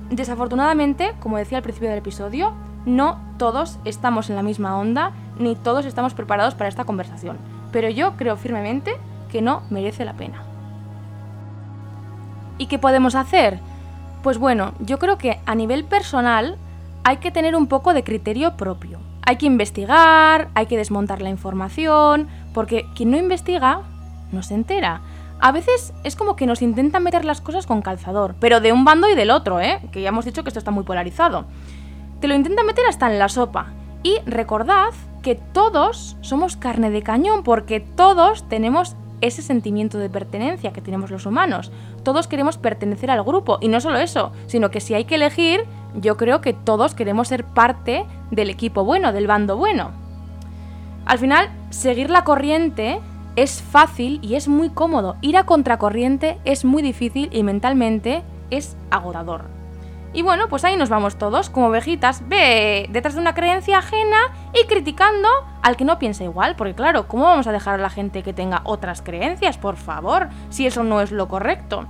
Desafortunadamente, 0.09 1.13
como 1.19 1.37
decía 1.37 1.59
al 1.59 1.63
principio 1.63 1.89
del 1.89 1.99
episodio, 1.99 2.53
no 2.87 3.19
todos 3.37 3.77
estamos 3.85 4.31
en 4.31 4.35
la 4.35 4.41
misma 4.41 4.79
onda, 4.79 5.11
ni 5.37 5.55
todos 5.55 5.85
estamos 5.85 6.15
preparados 6.15 6.55
para 6.55 6.69
esta 6.69 6.85
conversación. 6.85 7.37
Pero 7.71 7.87
yo 7.89 8.17
creo 8.17 8.35
firmemente 8.35 8.95
que 9.31 9.43
no 9.43 9.61
merece 9.69 10.05
la 10.05 10.13
pena. 10.13 10.41
¿Y 12.57 12.65
qué 12.65 12.79
podemos 12.79 13.13
hacer? 13.13 13.59
Pues 14.25 14.39
bueno, 14.39 14.73
yo 14.79 14.97
creo 14.97 15.19
que 15.19 15.39
a 15.45 15.53
nivel 15.53 15.85
personal 15.85 16.57
hay 17.03 17.17
que 17.17 17.29
tener 17.29 17.55
un 17.55 17.67
poco 17.67 17.93
de 17.93 18.03
criterio 18.03 18.57
propio. 18.57 18.97
Hay 19.21 19.35
que 19.35 19.45
investigar, 19.45 20.49
hay 20.55 20.65
que 20.65 20.77
desmontar 20.77 21.21
la 21.21 21.29
información, 21.29 22.27
porque 22.51 22.87
quien 22.95 23.11
no 23.11 23.17
investiga 23.17 23.81
no 24.31 24.41
se 24.41 24.55
entera. 24.55 25.01
A 25.39 25.51
veces 25.51 25.93
es 26.03 26.15
como 26.15 26.35
que 26.35 26.47
nos 26.47 26.63
intentan 26.63 27.03
meter 27.03 27.23
las 27.23 27.39
cosas 27.39 27.67
con 27.67 27.83
calzador, 27.83 28.33
pero 28.39 28.61
de 28.61 28.71
un 28.71 28.83
bando 28.83 29.07
y 29.07 29.13
del 29.13 29.29
otro, 29.29 29.59
¿eh? 29.59 29.79
Que 29.91 30.01
ya 30.01 30.09
hemos 30.09 30.25
dicho 30.25 30.41
que 30.41 30.49
esto 30.49 30.57
está 30.57 30.71
muy 30.71 30.85
polarizado. 30.85 31.45
Te 32.19 32.27
lo 32.27 32.33
intentan 32.33 32.65
meter 32.65 32.85
hasta 32.89 33.11
en 33.11 33.19
la 33.19 33.29
sopa. 33.29 33.73
Y 34.01 34.21
recordad 34.25 34.89
que 35.21 35.35
todos 35.35 36.17
somos 36.21 36.57
carne 36.57 36.89
de 36.89 37.03
cañón, 37.03 37.43
porque 37.43 37.79
todos 37.79 38.49
tenemos 38.49 38.95
ese 39.25 39.41
sentimiento 39.41 39.97
de 39.97 40.09
pertenencia 40.09 40.71
que 40.73 40.81
tenemos 40.81 41.11
los 41.11 41.25
humanos. 41.25 41.71
Todos 42.03 42.27
queremos 42.27 42.57
pertenecer 42.57 43.11
al 43.11 43.23
grupo 43.23 43.57
y 43.61 43.67
no 43.67 43.81
solo 43.81 43.97
eso, 43.97 44.31
sino 44.47 44.71
que 44.71 44.81
si 44.81 44.93
hay 44.93 45.05
que 45.05 45.15
elegir, 45.15 45.65
yo 45.95 46.17
creo 46.17 46.41
que 46.41 46.53
todos 46.53 46.93
queremos 46.93 47.27
ser 47.27 47.45
parte 47.45 48.05
del 48.31 48.49
equipo 48.49 48.83
bueno, 48.83 49.13
del 49.13 49.27
bando 49.27 49.57
bueno. 49.57 49.91
Al 51.05 51.19
final, 51.19 51.49
seguir 51.69 52.09
la 52.09 52.23
corriente 52.23 52.99
es 53.35 53.61
fácil 53.61 54.19
y 54.21 54.35
es 54.35 54.47
muy 54.47 54.69
cómodo. 54.69 55.17
Ir 55.21 55.37
a 55.37 55.45
contracorriente 55.45 56.37
es 56.45 56.65
muy 56.65 56.81
difícil 56.81 57.29
y 57.31 57.43
mentalmente 57.43 58.23
es 58.49 58.75
agotador. 58.89 59.54
Y 60.15 60.21
bueno, 60.21 60.47
pues 60.47 60.63
ahí 60.63 60.77
nos 60.77 60.87
vamos 60.87 61.17
todos, 61.17 61.49
como 61.49 61.67
ovejitas, 61.67 62.25
ve 62.29 62.87
detrás 62.89 63.15
de 63.15 63.19
una 63.19 63.35
creencia 63.35 63.79
ajena 63.79 64.15
y 64.53 64.65
criticando 64.65 65.27
al 65.61 65.75
que 65.75 65.83
no 65.83 65.99
piensa 65.99 66.23
igual, 66.23 66.55
porque 66.55 66.73
claro, 66.73 67.05
¿cómo 67.09 67.25
vamos 67.25 67.47
a 67.47 67.51
dejar 67.51 67.75
a 67.75 67.83
la 67.83 67.89
gente 67.89 68.23
que 68.23 68.31
tenga 68.31 68.61
otras 68.63 69.01
creencias, 69.01 69.57
por 69.57 69.75
favor, 69.75 70.29
si 70.49 70.65
eso 70.65 70.85
no 70.85 71.01
es 71.01 71.11
lo 71.11 71.27
correcto? 71.27 71.85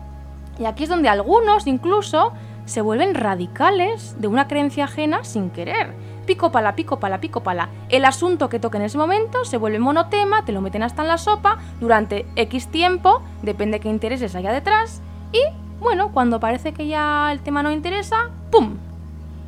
Y 0.58 0.66
aquí 0.66 0.86
es 0.86 0.90
donde 0.90 1.08
algunos 1.08 1.68
incluso 1.68 2.34
se 2.66 2.82
vuelven 2.82 3.14
radicales 3.14 4.20
de 4.20 4.28
una 4.28 4.48
creencia 4.48 4.86
ajena 4.86 5.24
sin 5.24 5.52
querer. 5.52 5.94
Pico 6.26 6.52
pala, 6.52 6.76
pico 6.76 7.00
pala, 7.00 7.22
pico 7.22 7.44
pala. 7.44 7.70
El 7.90 8.06
asunto 8.06 8.50
que 8.50 8.60
toque 8.60 8.78
en 8.78 8.86
ese 8.86 8.98
momento 8.98 9.46
se 9.46 9.58
vuelve 9.58 9.78
monotema, 9.78 10.44
te 10.46 10.52
lo 10.52 10.62
meten 10.62 10.82
hasta 10.82 11.04
en 11.04 11.10
la 11.10 11.20
sopa 11.20 11.60
durante 11.80 12.26
X 12.36 12.70
tiempo, 12.70 13.22
depende 13.44 13.80
qué 13.80 13.90
intereses 13.90 14.34
haya 14.34 14.52
detrás, 14.52 15.04
y 15.32 15.42
bueno, 15.80 16.12
cuando 16.12 16.40
parece 16.40 16.74
que 16.74 16.88
ya 16.88 17.32
el 17.32 17.42
tema 17.42 17.64
no 17.64 17.72
interesa, 17.72 18.30
¡pum! 18.52 18.78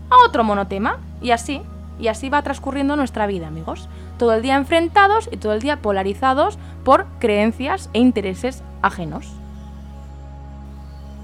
A 0.10 0.28
otro 0.28 0.44
monotema. 0.44 0.98
Y 1.22 1.32
así, 1.32 1.62
y 2.00 2.08
así 2.08 2.30
va 2.30 2.42
transcurriendo 2.44 2.96
nuestra 2.96 3.28
vida, 3.28 3.48
amigos. 3.48 3.90
todo 4.18 4.34
el 4.34 4.42
día 4.42 4.56
enfrentados 4.56 5.30
y 5.32 5.38
todo 5.38 5.54
el 5.54 5.62
día 5.62 5.82
polarizados 5.82 6.58
por 6.84 7.06
creencias 7.20 7.90
e 7.94 8.00
intereses 8.00 8.64
ajenos. 8.82 9.32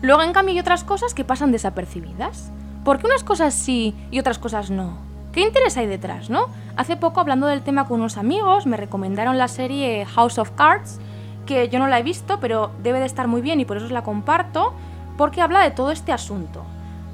Luego, 0.01 0.21
en 0.21 0.33
cambio, 0.33 0.53
hay 0.53 0.59
otras 0.59 0.83
cosas 0.83 1.13
que 1.13 1.23
pasan 1.23 1.51
desapercibidas. 1.51 2.51
¿Por 2.83 2.99
qué 2.99 3.07
unas 3.07 3.23
cosas 3.23 3.53
sí 3.53 3.95
y 4.11 4.19
otras 4.19 4.37
cosas 4.37 4.69
no? 4.69 4.97
¿Qué 5.31 5.41
interés 5.41 5.77
hay 5.77 5.87
detrás, 5.87 6.29
no? 6.29 6.47
Hace 6.75 6.97
poco, 6.97 7.19
hablando 7.19 7.47
del 7.47 7.63
tema 7.63 7.87
con 7.87 7.99
unos 7.99 8.17
amigos, 8.17 8.67
me 8.67 8.77
recomendaron 8.77 9.37
la 9.37 9.47
serie 9.47 10.05
House 10.05 10.37
of 10.37 10.51
Cards, 10.51 10.99
que 11.45 11.69
yo 11.69 11.79
no 11.79 11.87
la 11.87 11.99
he 11.99 12.03
visto, 12.03 12.39
pero 12.39 12.71
debe 12.83 12.99
de 12.99 13.05
estar 13.05 13.27
muy 13.27 13.41
bien 13.41 13.59
y 13.59 13.65
por 13.65 13.77
eso 13.77 13.87
os 13.87 13.91
la 13.91 14.03
comparto, 14.03 14.73
porque 15.17 15.41
habla 15.41 15.61
de 15.63 15.71
todo 15.71 15.91
este 15.91 16.11
asunto. 16.11 16.63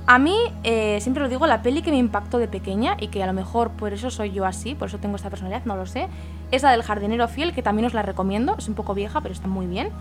A 0.07 0.17
mí, 0.17 0.35
eh, 0.63 0.97
siempre 1.01 1.21
lo 1.21 1.29
digo, 1.29 1.45
la 1.45 1.61
peli 1.61 1.83
que 1.83 1.91
me 1.91 1.97
impactó 1.97 2.39
de 2.39 2.47
pequeña 2.47 2.97
y 2.99 3.09
que 3.09 3.21
a 3.21 3.27
lo 3.27 3.33
mejor 3.33 3.69
por 3.71 3.93
eso 3.93 4.09
soy 4.09 4.31
yo 4.31 4.45
así, 4.45 4.73
por 4.73 4.87
eso 4.87 4.97
tengo 4.97 5.15
esta 5.15 5.29
personalidad, 5.29 5.65
no 5.65 5.75
lo 5.75 5.85
sé, 5.85 6.07
es 6.49 6.63
la 6.63 6.71
del 6.71 6.81
jardinero 6.81 7.27
fiel, 7.27 7.53
que 7.53 7.61
también 7.61 7.85
os 7.85 7.93
la 7.93 8.01
recomiendo, 8.01 8.55
es 8.57 8.67
un 8.67 8.73
poco 8.73 8.95
vieja, 8.95 9.21
pero 9.21 9.33
está 9.33 9.47
muy 9.47 9.67
bien. 9.67 9.91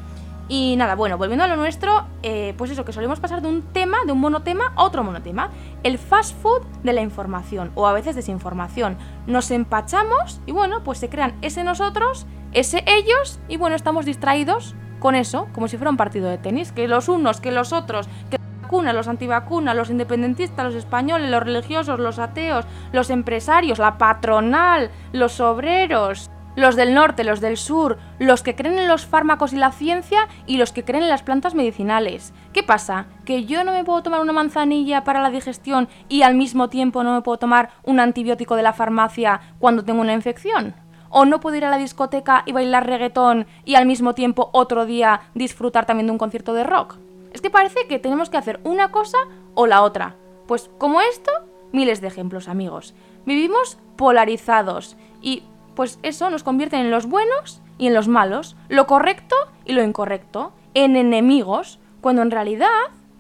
Y 0.49 0.77
nada, 0.77 0.95
bueno, 0.95 1.19
volviendo 1.19 1.45
a 1.45 1.47
lo 1.47 1.57
nuestro, 1.57 2.07
eh, 2.23 2.55
pues 2.57 2.71
eso, 2.71 2.87
que 2.87 2.93
solemos 2.95 3.21
pasar 3.21 3.43
de 3.43 3.49
un 3.49 3.61
tema, 3.61 3.99
de 4.07 4.13
un 4.13 4.21
monotema 4.21 4.73
a 4.77 4.85
otro 4.85 5.05
monotema. 5.05 5.51
El 5.83 5.99
fast 5.99 6.35
food 6.41 6.63
de 6.83 6.95
la 6.95 7.03
información, 7.03 7.71
o 7.75 7.87
a 7.87 7.93
veces 7.93 8.17
desinformación. 8.17 8.97
Nos 9.27 9.51
empachamos 9.51 10.41
y 10.47 10.53
bueno, 10.53 10.83
pues 10.85 10.97
se 10.97 11.11
crean 11.11 11.37
ese 11.43 11.65
nosotros, 11.65 12.27
ese 12.53 12.83
ellos, 12.87 13.41
y 13.47 13.59
bueno, 13.59 13.77
estamos 13.77 14.07
distraídos 14.07 14.75
con 14.99 15.15
eso, 15.15 15.49
como 15.53 15.69
si 15.69 15.77
fuera 15.77 15.91
un 15.91 15.97
partido 15.97 16.29
de 16.29 16.39
tenis, 16.39 16.73
que 16.73 16.89
los 16.89 17.09
unos, 17.09 17.41
que 17.41 17.53
los 17.53 17.73
otros, 17.73 18.09
que 18.31 18.39
vacunas, 18.63 18.95
los 18.95 19.09
antivacunas, 19.09 19.75
los 19.75 19.91
independentistas, 19.91 20.67
los 20.67 20.75
españoles, 20.75 21.31
los 21.31 21.43
religiosos, 21.43 21.99
los 21.99 22.19
ateos, 22.19 22.67
los 22.93 23.11
empresarios, 23.11 23.79
la 23.79 23.97
patronal, 23.97 24.91
los 25.13 25.41
obreros 25.41 26.31
los 26.59 26.75
del 26.75 26.93
norte, 26.93 27.23
los 27.23 27.41
del 27.41 27.57
sur, 27.57 27.99
los 28.19 28.43
que 28.43 28.57
creen 28.57 28.79
en 28.79 28.89
los 28.89 29.07
fármacos 29.07 29.53
y 29.53 29.57
la 29.57 29.71
ciencia 29.71 30.27
y 30.45 30.57
los 30.57 30.73
que 30.73 30.85
creen 30.85 31.05
en 31.05 31.09
las 31.09 31.23
plantas 31.23 31.55
medicinales. 31.55 32.35
¿Qué 32.53 32.65
pasa? 32.65 33.07
¿Que 33.25 33.45
yo 33.45 33.63
no 33.63 33.73
me 33.73 33.85
puedo 33.85 34.03
tomar 34.03 34.21
una 34.21 34.33
manzanilla 34.33 35.05
para 35.05 35.23
la 35.23 35.31
digestión 35.31 35.89
y 36.09 36.23
al 36.23 36.35
mismo 36.35 36.69
tiempo 36.69 37.05
no 37.05 37.15
me 37.15 37.23
puedo 37.23 37.39
tomar 37.39 37.71
un 37.85 38.01
antibiótico 38.01 38.57
de 38.57 38.65
la 38.65 38.73
farmacia 38.73 39.41
cuando 39.61 39.85
tengo 39.85 40.01
una 40.01 40.15
infección? 40.15 40.75
¿O 41.11 41.25
no 41.25 41.41
puedo 41.41 41.57
ir 41.57 41.65
a 41.65 41.71
la 41.71 41.79
discoteca 41.79 42.43
y 42.47 42.53
bailar 42.53 42.87
reggaetón 42.87 43.47
y 43.65 43.75
al 43.75 43.87
mismo 43.87 44.15
tiempo 44.15 44.51
otro 44.53 44.87
día 44.87 45.23
disfrutar 45.35 45.87
también 45.87 46.07
de 46.07 46.13
un 46.13 46.19
concierto 46.19 46.55
de 46.55 46.65
rock? 46.65 46.97
Es 47.33 47.41
que 47.41 47.51
parece 47.51 47.87
que 47.89 47.99
tenemos 47.99 48.31
que 48.31 48.37
hacer 48.37 48.61
una 48.65 48.91
cosa 48.91 49.19
o 49.55 49.67
la 49.67 49.83
otra. 49.83 50.17
Pues 50.47 50.71
como 50.79 51.01
esto, 51.01 51.31
miles 51.73 52.01
de 52.01 52.09
ejemplos, 52.09 52.49
amigos. 52.49 52.95
Vivimos 53.27 53.79
polarizados 53.97 54.97
y 55.21 55.43
pues 55.75 55.99
eso 56.03 56.31
nos 56.31 56.43
convierte 56.43 56.77
en 56.77 56.91
los 56.91 57.07
buenos 57.07 57.63
y 57.79 57.87
en 57.87 57.95
los 57.95 58.09
malos, 58.09 58.57
lo 58.69 58.87
correcto 58.87 59.37
y 59.65 59.73
lo 59.73 59.85
incorrecto, 59.85 60.53
en 60.75 60.97
enemigos, 60.97 61.79
cuando 62.01 62.23
en 62.23 62.31
realidad 62.31 62.69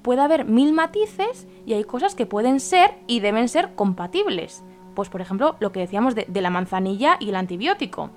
puede 0.03 0.23
haber 0.23 0.45
mil 0.45 0.73
matices 0.73 1.47
y 1.67 1.75
hay 1.75 1.85
cosas 1.85 2.15
que 2.15 2.27
pueden 2.27 2.61
ser 2.61 2.95
y 3.07 3.21
deben 3.21 3.49
ser 3.49 3.75
compatibles. 3.75 4.65
Pues 4.99 5.11
por 5.11 5.21
ejemplo, 5.21 5.55
lo 5.61 5.71
que 5.71 5.79
decíamos 5.79 6.17
de, 6.17 6.25
de 6.27 6.41
la 6.41 6.51
manzanilla 6.51 7.19
y 7.21 7.29
el 7.29 7.37
antibiótico. 7.37 8.11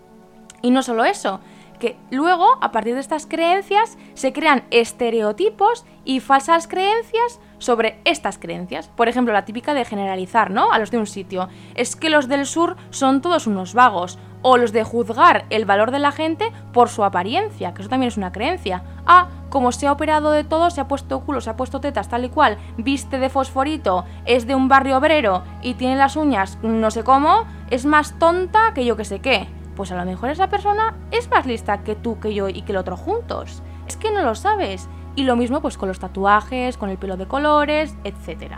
Y 0.64 0.72
no 0.72 0.82
solo 0.82 1.06
eso, 1.06 1.40
que 1.80 1.96
luego, 2.10 2.58
a 2.60 2.72
partir 2.72 2.96
de 2.96 3.02
estas 3.02 3.28
creencias, 3.28 4.00
se 4.16 4.34
crean 4.34 4.64
estereotipos 4.72 5.86
y 6.06 6.22
falsas 6.22 6.68
creencias 6.68 7.40
sobre 7.60 8.00
estas 8.04 8.40
creencias. 8.40 8.88
Por 8.88 9.10
ejemplo, 9.10 9.32
la 9.32 9.46
típica 9.46 9.76
de 9.76 9.86
generalizar, 9.86 10.50
¿no? 10.50 10.72
A 10.72 10.80
los 10.80 10.90
de 10.90 10.98
un 10.98 11.06
sitio. 11.06 11.50
Es 11.76 11.96
que 11.96 12.10
los 12.10 12.28
del 12.28 12.48
sur 12.48 12.78
son 12.90 13.22
todos 13.22 13.46
unos 13.46 13.76
vagos 13.76 14.18
o 14.42 14.58
los 14.58 14.72
de 14.72 14.84
juzgar 14.84 15.46
el 15.50 15.66
valor 15.66 15.92
de 15.92 16.00
la 16.00 16.12
gente 16.12 16.52
por 16.74 16.90
su 16.90 17.04
apariencia, 17.04 17.74
que 17.74 17.82
eso 17.82 17.90
también 17.90 18.08
es 18.08 18.18
una 18.18 18.32
creencia. 18.32 18.84
Ah, 19.06 19.28
como 19.50 19.72
se 19.72 19.88
ha 19.88 19.92
operado 19.92 20.32
de 20.32 20.44
todo, 20.44 20.70
se 20.70 20.82
ha 20.82 20.88
puesto 20.88 21.22
culo, 21.22 21.42
se 21.42 21.50
ha 21.50 21.58
puesto 21.58 21.80
tetas, 21.80 22.10
tal 22.10 22.26
y 22.26 22.30
cual, 22.30 22.58
viste 22.78 23.20
de 23.20 23.30
fosforito, 23.30 24.06
es 24.26 24.48
de 24.48 24.56
un 24.56 24.68
barrio 24.68 24.98
obrero 24.98 25.44
y 25.62 25.74
tiene 25.76 25.96
las 25.96 26.16
uñas 26.16 26.58
no 26.62 26.92
sé 26.92 27.04
cómo, 27.04 27.46
es 27.70 27.86
más 27.86 28.18
tonta 28.18 28.74
que 28.74 28.86
yo 28.86 28.96
que 28.96 29.06
sé 29.06 29.20
qué. 29.20 29.48
Pues 29.76 29.92
a 29.92 29.96
lo 29.96 30.06
mejor 30.06 30.30
esa 30.30 30.50
persona 30.50 30.96
es 31.12 31.30
más 31.30 31.46
lista 31.46 31.84
que 31.84 31.96
tú, 31.96 32.20
que 32.20 32.34
yo 32.34 32.50
y 32.50 32.62
que 32.62 32.72
el 32.72 32.78
otro 32.78 32.98
juntos. 32.98 33.64
Es 33.88 33.98
que 33.98 34.12
no 34.12 34.22
lo 34.22 34.36
sabes. 34.36 34.90
Y 35.16 35.24
lo 35.24 35.36
mismo 35.36 35.62
pues 35.62 35.78
con 35.78 35.90
los 35.90 36.00
tatuajes, 36.00 36.78
con 36.78 36.90
el 36.90 36.98
pelo 36.98 37.18
de 37.18 37.28
colores, 37.28 37.96
etc. 38.04 38.54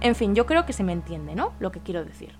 En 0.00 0.14
fin, 0.14 0.34
yo 0.34 0.46
creo 0.46 0.66
que 0.66 0.72
se 0.72 0.84
me 0.84 0.92
entiende, 0.92 1.34
¿no? 1.34 1.52
Lo 1.58 1.72
que 1.72 1.80
quiero 1.80 2.04
decir. 2.04 2.36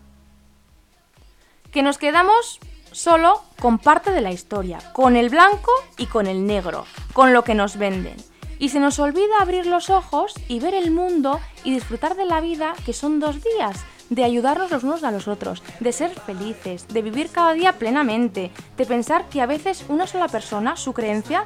Que 1.71 1.83
nos 1.83 1.99
quedamos 1.99 2.61
solo 2.93 3.43
con 3.61 3.79
parte 3.79 4.11
de 4.11 4.21
la 4.21 4.33
historia, 4.33 4.79
con 4.93 5.17
el 5.17 5.29
blanco 5.29 5.71
y 5.97 6.07
con 6.07 6.27
el 6.27 6.47
negro, 6.47 6.87
con 7.13 7.33
lo 7.33 7.45
que 7.45 7.55
nos 7.55 7.77
venden. 7.77 8.17
Y 8.59 8.71
se 8.71 8.81
nos 8.81 8.99
olvida 8.99 9.41
abrir 9.41 9.67
los 9.67 9.91
ojos 9.91 10.35
y 10.49 10.61
ver 10.61 10.75
el 10.75 10.91
mundo 10.91 11.41
y 11.65 11.73
disfrutar 11.73 12.17
de 12.17 12.25
la 12.25 12.41
vida, 12.41 12.75
que 12.85 12.93
son 12.93 13.21
dos 13.21 13.37
días, 13.43 13.85
de 14.11 14.25
ayudarnos 14.25 14.71
los 14.71 14.85
unos 14.85 15.05
a 15.05 15.11
los 15.11 15.29
otros, 15.29 15.63
de 15.81 15.93
ser 15.93 16.11
felices, 16.11 16.89
de 16.89 17.03
vivir 17.03 17.31
cada 17.31 17.53
día 17.53 17.75
plenamente, 17.75 18.51
de 18.77 18.87
pensar 18.87 19.29
que 19.29 19.41
a 19.41 19.47
veces 19.47 19.85
una 19.89 20.07
sola 20.07 20.29
persona, 20.29 20.77
su 20.77 20.93
creencia, 20.93 21.45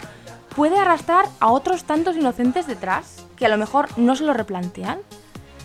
puede 0.55 0.79
arrastrar 0.79 1.27
a 1.41 1.51
otros 1.51 1.85
tantos 1.85 2.17
inocentes 2.17 2.67
detrás, 2.67 3.27
que 3.37 3.47
a 3.47 3.49
lo 3.49 3.59
mejor 3.59 3.89
no 3.99 4.17
se 4.17 4.25
lo 4.25 4.33
replantean. 4.33 5.01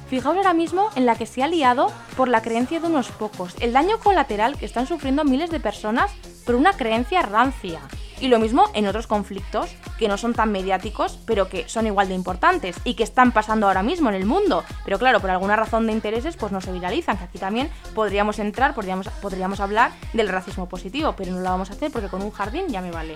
Fijaos 0.10 0.38
ahora 0.38 0.54
mismo 0.54 0.90
en 0.96 1.06
la 1.06 1.16
que 1.16 1.26
se 1.26 1.44
ha 1.44 1.48
liado 1.48 1.92
por 2.16 2.30
la 2.30 2.42
creencia 2.42 2.80
de 2.80 2.88
unos 2.88 3.10
pocos, 3.10 3.54
el 3.60 3.74
daño 3.74 4.00
colateral 4.00 4.58
que 4.58 4.66
están 4.66 4.88
sufriendo 4.88 5.26
miles 5.26 5.50
de 5.50 5.60
personas 5.60 6.12
por 6.46 6.56
una 6.56 6.72
creencia 6.74 7.22
rancia. 7.24 7.82
Y 8.20 8.30
lo 8.30 8.40
mismo 8.40 8.70
en 8.74 8.88
otros 8.88 9.06
conflictos 9.06 9.76
que 10.00 10.08
no 10.08 10.18
son 10.18 10.34
tan 10.34 10.52
mediáticos, 10.52 11.20
pero 11.26 11.50
que 11.50 11.68
son 11.68 11.88
igual 11.88 12.08
de 12.08 12.16
importantes 12.16 12.78
y 12.84 12.96
que 12.96 13.04
están 13.04 13.32
pasando 13.32 13.68
ahora 13.68 13.84
mismo 13.84 14.10
en 14.10 14.16
el 14.16 14.26
mundo. 14.26 14.64
Pero 14.86 14.98
claro, 14.98 15.20
por 15.20 15.30
alguna 15.30 15.56
razón 15.56 15.86
de 15.86 15.94
intereses, 15.94 16.38
pues 16.38 16.52
no 16.52 16.62
se 16.62 16.72
viralizan. 16.72 17.18
Que 17.18 17.26
aquí 17.26 17.38
también 17.38 17.70
podríamos 17.94 18.40
entrar, 18.40 18.74
podríamos, 18.74 19.10
podríamos 19.22 19.60
hablar 19.60 19.92
del 20.14 20.30
racismo 20.30 20.68
positivo, 20.68 21.14
pero 21.16 21.34
no 21.34 21.40
lo 21.40 21.50
vamos 21.50 21.70
a 21.70 21.74
hacer 21.74 21.92
porque 21.92 22.08
con 22.08 22.24
un 22.24 22.32
jardín 22.32 22.68
ya 22.70 22.82
me 22.82 22.92
vale. 22.92 23.16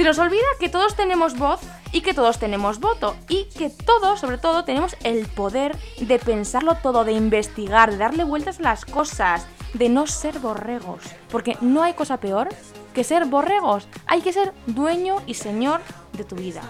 Se 0.00 0.06
nos 0.06 0.18
olvida 0.18 0.46
que 0.58 0.70
todos 0.70 0.96
tenemos 0.96 1.36
voz 1.36 1.60
y 1.92 2.00
que 2.00 2.14
todos 2.14 2.38
tenemos 2.38 2.80
voto 2.80 3.16
y 3.28 3.44
que 3.50 3.68
todos, 3.68 4.18
sobre 4.18 4.38
todo, 4.38 4.64
tenemos 4.64 4.96
el 5.04 5.26
poder 5.26 5.76
de 5.98 6.18
pensarlo 6.18 6.76
todo, 6.76 7.04
de 7.04 7.12
investigar, 7.12 7.90
de 7.90 7.98
darle 7.98 8.24
vueltas 8.24 8.60
a 8.60 8.62
las 8.62 8.86
cosas, 8.86 9.46
de 9.74 9.90
no 9.90 10.06
ser 10.06 10.38
borregos. 10.38 11.02
Porque 11.28 11.58
no 11.60 11.82
hay 11.82 11.92
cosa 11.92 12.16
peor 12.16 12.48
que 12.94 13.04
ser 13.04 13.26
borregos. 13.26 13.88
Hay 14.06 14.22
que 14.22 14.32
ser 14.32 14.54
dueño 14.64 15.16
y 15.26 15.34
señor 15.34 15.82
de 16.14 16.24
tu 16.24 16.34
vida. 16.34 16.62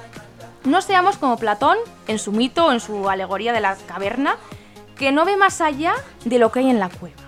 No 0.64 0.82
seamos 0.82 1.16
como 1.16 1.36
Platón 1.36 1.78
en 2.08 2.18
su 2.18 2.32
mito, 2.32 2.72
en 2.72 2.80
su 2.80 3.08
alegoría 3.08 3.52
de 3.52 3.60
la 3.60 3.76
caverna, 3.76 4.38
que 4.96 5.12
no 5.12 5.24
ve 5.24 5.36
más 5.36 5.60
allá 5.60 5.94
de 6.24 6.40
lo 6.40 6.50
que 6.50 6.58
hay 6.58 6.70
en 6.70 6.80
la 6.80 6.88
cueva. 6.88 7.22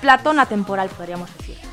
Platón 0.00 0.38
atemporal, 0.38 0.90
podríamos 0.90 1.36
decir. 1.38 1.63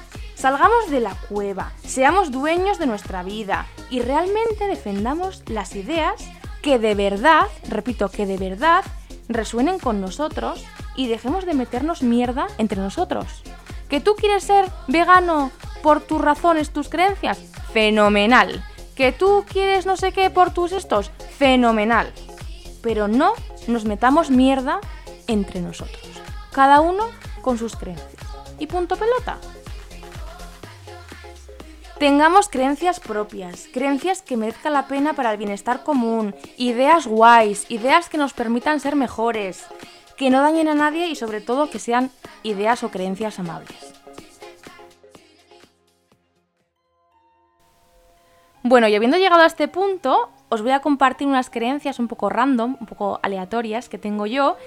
Salgamos 0.41 0.89
de 0.89 1.01
la 1.01 1.13
cueva, 1.29 1.71
seamos 1.85 2.31
dueños 2.31 2.79
de 2.79 2.87
nuestra 2.87 3.21
vida 3.21 3.67
y 3.91 4.01
realmente 4.01 4.65
defendamos 4.65 5.43
las 5.45 5.75
ideas 5.75 6.15
que 6.63 6.79
de 6.79 6.95
verdad, 6.95 7.45
repito, 7.69 8.09
que 8.09 8.25
de 8.25 8.39
verdad 8.39 8.83
resuenen 9.29 9.77
con 9.77 10.01
nosotros 10.01 10.65
y 10.95 11.07
dejemos 11.09 11.45
de 11.45 11.53
meternos 11.53 12.01
mierda 12.01 12.47
entre 12.57 12.81
nosotros. 12.81 13.43
¿Que 13.87 14.01
tú 14.01 14.15
quieres 14.15 14.43
ser 14.43 14.65
vegano 14.87 15.51
por 15.83 16.01
tus 16.01 16.19
razones, 16.19 16.71
tus 16.71 16.89
creencias? 16.89 17.37
Fenomenal. 17.71 18.65
¿Que 18.95 19.11
tú 19.11 19.45
quieres 19.47 19.85
no 19.85 19.95
sé 19.95 20.11
qué 20.11 20.31
por 20.31 20.51
tus 20.51 20.71
estos? 20.71 21.11
Fenomenal. 21.37 22.11
Pero 22.81 23.07
no 23.07 23.33
nos 23.67 23.85
metamos 23.85 24.31
mierda 24.31 24.79
entre 25.27 25.61
nosotros. 25.61 26.01
Cada 26.51 26.81
uno 26.81 27.09
con 27.43 27.59
sus 27.59 27.75
creencias. 27.75 28.23
Y 28.57 28.65
punto 28.65 28.95
pelota. 28.95 29.37
Tengamos 32.01 32.49
creencias 32.49 32.99
propias, 32.99 33.67
creencias 33.71 34.23
que 34.23 34.35
merezca 34.35 34.71
la 34.71 34.87
pena 34.87 35.13
para 35.13 35.31
el 35.31 35.37
bienestar 35.37 35.83
común, 35.83 36.33
ideas 36.57 37.05
guays, 37.05 37.69
ideas 37.69 38.09
que 38.09 38.17
nos 38.17 38.33
permitan 38.33 38.79
ser 38.79 38.95
mejores, 38.95 39.67
que 40.17 40.31
no 40.31 40.41
dañen 40.41 40.67
a 40.67 40.73
nadie 40.73 41.09
y 41.09 41.15
sobre 41.15 41.41
todo 41.41 41.69
que 41.69 41.77
sean 41.77 42.09
ideas 42.41 42.81
o 42.83 42.89
creencias 42.89 43.37
amables. 43.37 43.93
Bueno, 48.63 48.87
y 48.87 48.95
habiendo 48.95 49.17
llegado 49.17 49.43
a 49.43 49.45
este 49.45 49.67
punto, 49.67 50.31
os 50.49 50.63
voy 50.63 50.71
a 50.71 50.79
compartir 50.79 51.27
unas 51.27 51.51
creencias 51.51 51.99
un 51.99 52.07
poco 52.07 52.29
random, 52.29 52.77
un 52.79 52.87
poco 52.87 53.19
aleatorias 53.21 53.89
que 53.89 53.99
tengo 53.99 54.25
yo 54.25 54.57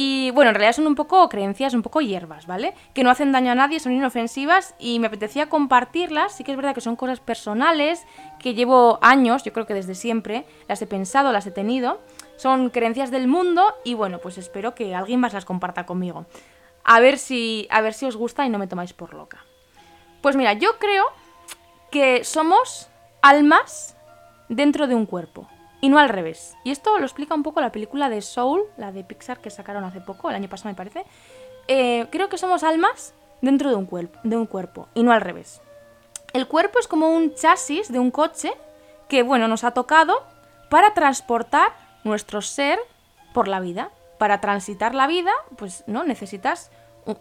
y 0.00 0.30
bueno, 0.30 0.50
en 0.50 0.54
realidad 0.54 0.76
son 0.76 0.86
un 0.86 0.94
poco 0.94 1.28
creencias, 1.28 1.74
un 1.74 1.82
poco 1.82 2.00
hierbas, 2.00 2.46
¿vale? 2.46 2.72
Que 2.94 3.02
no 3.02 3.10
hacen 3.10 3.32
daño 3.32 3.50
a 3.50 3.56
nadie, 3.56 3.80
son 3.80 3.90
inofensivas 3.90 4.76
y 4.78 5.00
me 5.00 5.08
apetecía 5.08 5.48
compartirlas. 5.48 6.36
Sí 6.36 6.44
que 6.44 6.52
es 6.52 6.56
verdad 6.56 6.72
que 6.72 6.80
son 6.80 6.94
cosas 6.94 7.18
personales, 7.18 8.06
que 8.38 8.54
llevo 8.54 9.00
años, 9.02 9.42
yo 9.42 9.52
creo 9.52 9.66
que 9.66 9.74
desde 9.74 9.96
siempre, 9.96 10.46
las 10.68 10.80
he 10.82 10.86
pensado, 10.86 11.32
las 11.32 11.48
he 11.48 11.50
tenido. 11.50 12.00
Son 12.36 12.70
creencias 12.70 13.10
del 13.10 13.26
mundo 13.26 13.74
y 13.82 13.94
bueno, 13.94 14.20
pues 14.20 14.38
espero 14.38 14.72
que 14.72 14.94
alguien 14.94 15.18
más 15.18 15.32
las 15.32 15.44
comparta 15.44 15.84
conmigo. 15.84 16.26
A 16.84 17.00
ver 17.00 17.18
si, 17.18 17.66
a 17.68 17.80
ver 17.80 17.92
si 17.92 18.06
os 18.06 18.14
gusta 18.14 18.46
y 18.46 18.50
no 18.50 18.58
me 18.58 18.68
tomáis 18.68 18.92
por 18.92 19.14
loca. 19.14 19.44
Pues 20.22 20.36
mira, 20.36 20.52
yo 20.52 20.78
creo 20.78 21.06
que 21.90 22.22
somos 22.22 22.88
almas 23.20 23.96
dentro 24.48 24.86
de 24.86 24.94
un 24.94 25.06
cuerpo 25.06 25.48
y 25.80 25.88
no 25.88 25.98
al 25.98 26.08
revés. 26.08 26.56
Y 26.64 26.70
esto 26.70 26.98
lo 26.98 27.04
explica 27.04 27.34
un 27.34 27.42
poco 27.42 27.60
la 27.60 27.72
película 27.72 28.08
de 28.08 28.22
Soul, 28.22 28.62
la 28.76 28.92
de 28.92 29.04
Pixar 29.04 29.40
que 29.40 29.50
sacaron 29.50 29.84
hace 29.84 30.00
poco, 30.00 30.30
el 30.30 30.36
año 30.36 30.48
pasado 30.48 30.70
me 30.70 30.76
parece. 30.76 31.04
Eh, 31.68 32.06
creo 32.10 32.28
que 32.28 32.38
somos 32.38 32.62
almas 32.62 33.14
dentro 33.40 33.70
de 33.70 33.76
un, 33.76 34.10
de 34.22 34.36
un 34.36 34.46
cuerpo 34.46 34.88
y 34.94 35.02
no 35.02 35.12
al 35.12 35.20
revés. 35.20 35.60
El 36.32 36.46
cuerpo 36.46 36.78
es 36.78 36.88
como 36.88 37.08
un 37.08 37.34
chasis 37.34 37.90
de 37.90 37.98
un 37.98 38.10
coche 38.10 38.52
que, 39.08 39.22
bueno, 39.22 39.48
nos 39.48 39.64
ha 39.64 39.72
tocado 39.72 40.22
para 40.68 40.94
transportar 40.94 41.72
nuestro 42.04 42.42
ser 42.42 42.78
por 43.32 43.48
la 43.48 43.60
vida. 43.60 43.90
Para 44.18 44.40
transitar 44.40 44.96
la 44.96 45.06
vida, 45.06 45.30
pues, 45.56 45.84
¿no? 45.86 46.02
Necesitas 46.02 46.72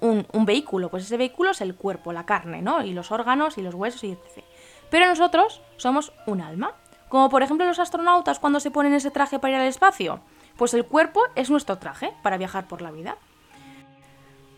un, 0.02 0.26
un, 0.34 0.46
vehículo. 0.46 0.90
Pues 0.90 1.04
ese 1.04 1.16
vehículo 1.16 1.52
es 1.52 1.62
el 1.62 1.76
cuerpo, 1.76 2.12
la 2.12 2.26
carne, 2.26 2.64
¿no? 2.64 2.84
Y 2.84 2.92
los 2.92 3.12
órganos 3.12 3.58
y 3.60 3.62
los 3.62 3.76
huesos 3.76 4.04
y 4.04 4.12
etc. 4.12 4.44
Pero 4.90 5.06
nosotros 5.06 5.62
somos 5.78 6.12
un 6.26 6.42
alma. 6.42 6.74
Como 7.10 7.30
por 7.30 7.44
ejemplo 7.44 7.66
los 7.66 7.80
astronautas 7.80 8.40
cuando 8.40 8.60
se 8.60 8.72
ponen 8.72 8.94
ese 8.94 9.12
traje 9.12 9.40
para 9.40 9.54
ir 9.54 9.60
al 9.62 9.68
espacio. 9.68 10.20
Pues 10.58 10.74
el 10.74 10.86
cuerpo 10.86 11.22
es 11.36 11.50
nuestro 11.50 11.78
traje 11.78 12.14
para 12.24 12.38
viajar 12.38 12.68
por 12.68 12.82
la 12.82 12.92
vida. 12.92 13.18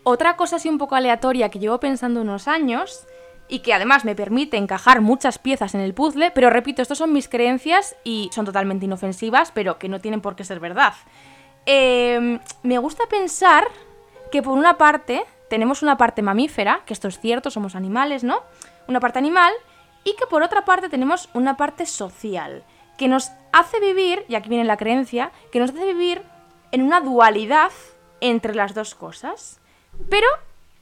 Otra 0.02 0.36
cosa 0.36 0.56
así 0.56 0.68
un 0.68 0.78
poco 0.78 0.94
aleatoria 0.94 1.50
que 1.50 1.58
llevo 1.58 1.78
pensando 1.78 2.22
unos 2.22 2.48
años 2.48 3.06
y 3.48 3.60
que 3.60 3.74
además 3.74 4.04
me 4.04 4.14
permite 4.14 4.56
encajar 4.56 5.00
muchas 5.00 5.38
piezas 5.38 5.74
en 5.74 5.80
el 5.80 5.92
puzzle, 5.92 6.30
pero 6.30 6.50
repito, 6.50 6.80
estas 6.82 6.98
son 6.98 7.12
mis 7.12 7.28
creencias 7.28 7.96
y 8.04 8.30
son 8.32 8.46
totalmente 8.46 8.86
inofensivas, 8.86 9.50
pero 9.50 9.78
que 9.78 9.88
no 9.88 10.00
tienen 10.00 10.20
por 10.20 10.36
qué 10.36 10.44
ser 10.44 10.60
verdad. 10.60 10.94
Em, 11.66 12.38
me 12.62 12.78
gusta 12.78 13.04
pensar 13.10 13.64
que 14.30 14.42
por 14.42 14.56
una 14.56 14.78
parte 14.78 15.24
tenemos 15.48 15.82
una 15.82 15.98
parte 15.98 16.22
mamífera, 16.22 16.82
que 16.86 16.94
esto 16.94 17.08
es 17.08 17.18
cierto, 17.18 17.50
somos 17.50 17.74
animales, 17.74 18.22
¿no? 18.22 18.40
Una 18.86 19.00
parte 19.00 19.18
animal, 19.18 19.52
y 20.04 20.14
que 20.14 20.26
por 20.26 20.42
otra 20.42 20.64
parte 20.64 20.88
tenemos 20.88 21.28
una 21.34 21.56
parte 21.56 21.86
social, 21.86 22.64
que 22.98 23.08
nos 23.08 23.30
hace 23.52 23.80
vivir, 23.80 24.24
y 24.28 24.34
aquí 24.34 24.48
viene 24.48 24.64
la 24.64 24.76
creencia, 24.76 25.32
que 25.52 25.58
nos 25.58 25.70
hace 25.70 25.86
vivir 25.86 26.22
en 26.72 26.82
una 26.82 27.00
dualidad 27.00 27.70
entre 28.20 28.54
las 28.54 28.74
dos 28.74 28.94
cosas. 28.94 29.60
Pero 30.08 30.26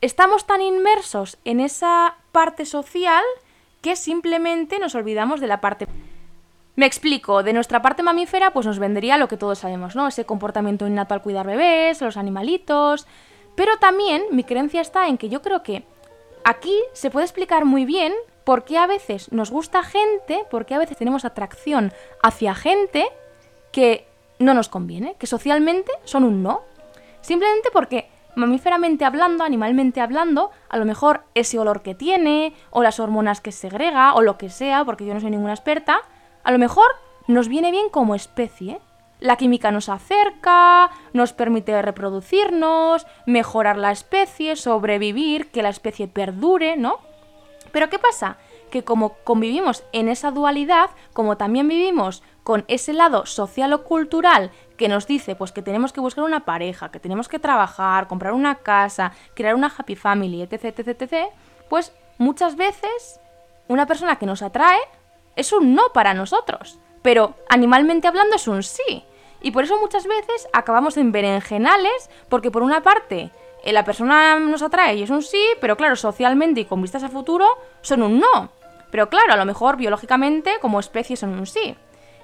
estamos 0.01 0.47
tan 0.47 0.61
inmersos 0.61 1.39
en 1.45 1.61
esa 1.61 2.17
parte 2.33 2.65
social 2.67 3.23
que 3.81 3.97
simplemente 3.97 4.79
nos 4.79 4.95
olvidamos 4.95 5.41
de 5.41 5.47
la 5.47 5.61
parte... 5.61 5.87
Me 6.77 6.87
explico, 6.87 7.43
de 7.43 7.53
nuestra 7.53 7.83
parte 7.83 8.05
mamífera 8.05 8.53
pues 8.53 8.67
nos 8.67 8.79
vendría 8.79 9.19
lo 9.19 9.27
que 9.27 9.37
todos 9.37 9.59
sabemos, 9.59 9.97
¿no? 9.97 10.07
Ese 10.07 10.27
comportamiento 10.27 10.87
innato 10.87 11.15
al 11.15 11.23
cuidar 11.23 11.47
bebés, 11.47 12.01
los 12.01 12.17
animalitos... 12.17 13.07
Pero 13.59 13.77
también 13.79 14.23
mi 14.31 14.45
creencia 14.45 14.81
está 14.81 15.09
en 15.09 15.19
que 15.19 15.29
yo 15.29 15.43
creo 15.43 15.65
que 15.65 15.83
aquí 16.45 16.81
se 16.93 17.11
puede 17.11 17.27
explicar 17.27 17.65
muy 17.65 17.85
bien 17.85 18.15
por 18.49 18.65
qué 18.65 18.79
a 18.79 18.87
veces 18.87 19.31
nos 19.31 19.51
gusta 19.51 19.83
gente, 19.83 20.47
por 20.51 20.65
qué 20.65 20.75
a 20.75 20.79
veces 20.79 20.97
tenemos 20.97 21.27
atracción 21.27 21.93
hacia 22.23 22.55
gente 22.55 23.07
que 23.73 24.09
no 24.39 24.55
nos 24.55 24.71
conviene, 24.71 25.17
que 25.19 25.27
socialmente 25.27 25.93
son 26.05 26.25
un 26.25 26.43
no. 26.43 26.63
Simplemente 27.21 27.69
porque 27.71 28.09
mamíferamente 28.37 29.05
hablando, 29.05 29.45
animalmente 29.45 30.01
hablando, 30.01 30.51
a 30.71 30.79
lo 30.79 30.87
mejor 30.87 31.25
ese 31.35 31.59
olor 31.59 31.83
que 31.83 31.95
tiene, 31.95 32.55
o 32.71 32.83
las 32.83 33.01
hormonas 33.01 33.43
que 33.43 33.53
segrega, 33.53 34.15
o 34.15 34.23
lo 34.23 34.39
que 34.39 34.49
sea, 34.49 34.83
porque 34.87 35.05
yo 35.05 35.13
no 35.13 35.21
soy 35.21 35.31
ninguna 35.31 35.53
experta, 35.53 35.99
a 36.43 36.51
lo 36.51 36.59
mejor 36.59 36.87
nos 37.27 37.49
viene 37.49 37.71
bien 37.71 37.91
como 37.91 38.15
especie. 38.15 38.81
La 39.21 39.37
química 39.37 39.71
nos 39.73 39.91
acerca, 39.91 40.91
nos 41.13 41.35
permite 41.35 41.83
reproducirnos, 41.83 43.07
mejorar 43.27 43.77
la 43.77 43.93
especie, 43.93 44.57
sobrevivir, 44.57 45.51
que 45.51 45.63
la 45.63 45.69
especie 45.69 46.09
perdure, 46.09 46.79
¿no? 46.79 47.07
Pero 47.73 47.89
¿qué 47.89 47.99
pasa? 47.99 48.37
Que 48.71 48.85
como 48.85 49.15
convivimos 49.25 49.85
en 49.93 50.09
esa 50.09 50.31
dualidad, 50.31 50.91
como 51.13 51.37
también 51.37 51.69
vivimos 51.69 52.23
con 52.43 52.65
ese 52.69 52.93
lado 52.93 53.27
social 53.27 53.73
o 53.73 53.85
cultural 53.85 54.51
que 54.77 54.89
nos 54.89 55.07
dice 55.07 55.35
pues 55.35 55.53
que 55.53 55.61
tenemos 55.61 55.93
que 55.93 56.01
buscar 56.01 56.25
una 56.25 56.47
pareja, 56.47 56.91
que 56.91 57.01
tenemos 57.01 57.29
que 57.29 57.39
trabajar, 57.39 58.09
comprar 58.09 58.33
una 58.33 58.57
casa, 58.57 59.13
crear 59.35 59.55
una 59.55 59.73
happy 59.77 59.97
family, 59.97 60.43
etc, 60.43 60.65
etc, 60.65 60.89
etc, 60.89 61.15
pues 61.69 61.93
muchas 62.17 62.57
veces 62.57 63.21
una 63.69 63.87
persona 63.87 64.17
que 64.17 64.27
nos 64.27 64.43
atrae 64.43 64.81
es 65.37 65.53
un 65.53 65.75
no 65.75 65.93
para 65.93 66.15
nosotros, 66.15 66.79
pero 67.03 67.35
animalmente 67.49 68.09
hablando 68.09 68.37
es 68.37 68.49
un 68.49 68.63
sí. 68.63 69.05
Y 69.41 69.53
por 69.53 69.65
eso 69.65 69.79
muchas 69.81 70.07
veces 70.07 70.49
acabamos 70.53 70.97
en 70.97 71.13
berenjenales, 71.13 72.11
porque 72.29 72.51
por 72.51 72.63
una 72.63 72.83
parte 72.83 73.31
la 73.65 73.85
persona 73.85 74.39
nos 74.39 74.63
atrae 74.63 74.97
y 74.97 75.03
es 75.03 75.11
un 75.11 75.23
sí, 75.23 75.43
pero 75.61 75.77
claro, 75.77 75.97
socialmente 75.97 76.61
y 76.61 76.65
con 76.65 76.81
vistas 76.81 77.03
a 77.03 77.09
futuro 77.09 77.47
son 77.83 78.03
un 78.03 78.19
no. 78.19 78.51
Pero 78.91 79.09
claro, 79.11 79.33
a 79.33 79.37
lo 79.37 79.45
mejor 79.45 79.77
biológicamente 79.77 80.53
como 80.61 80.81
especie 80.81 81.17
son 81.17 81.39
un 81.39 81.47
sí. 81.47 81.77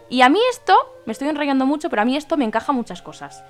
Y 0.08 0.22
a 0.22 0.28
mí 0.28 0.38
esto, 0.50 0.74
me 1.06 1.12
estoy 1.12 1.28
enrollando 1.28 1.66
mucho, 1.66 1.90
pero 1.90 2.02
a 2.02 2.04
mí 2.04 2.16
esto 2.16 2.36
me 2.36 2.44
encaja 2.44 2.72
muchas 2.72 3.02
cosas. 3.02 3.42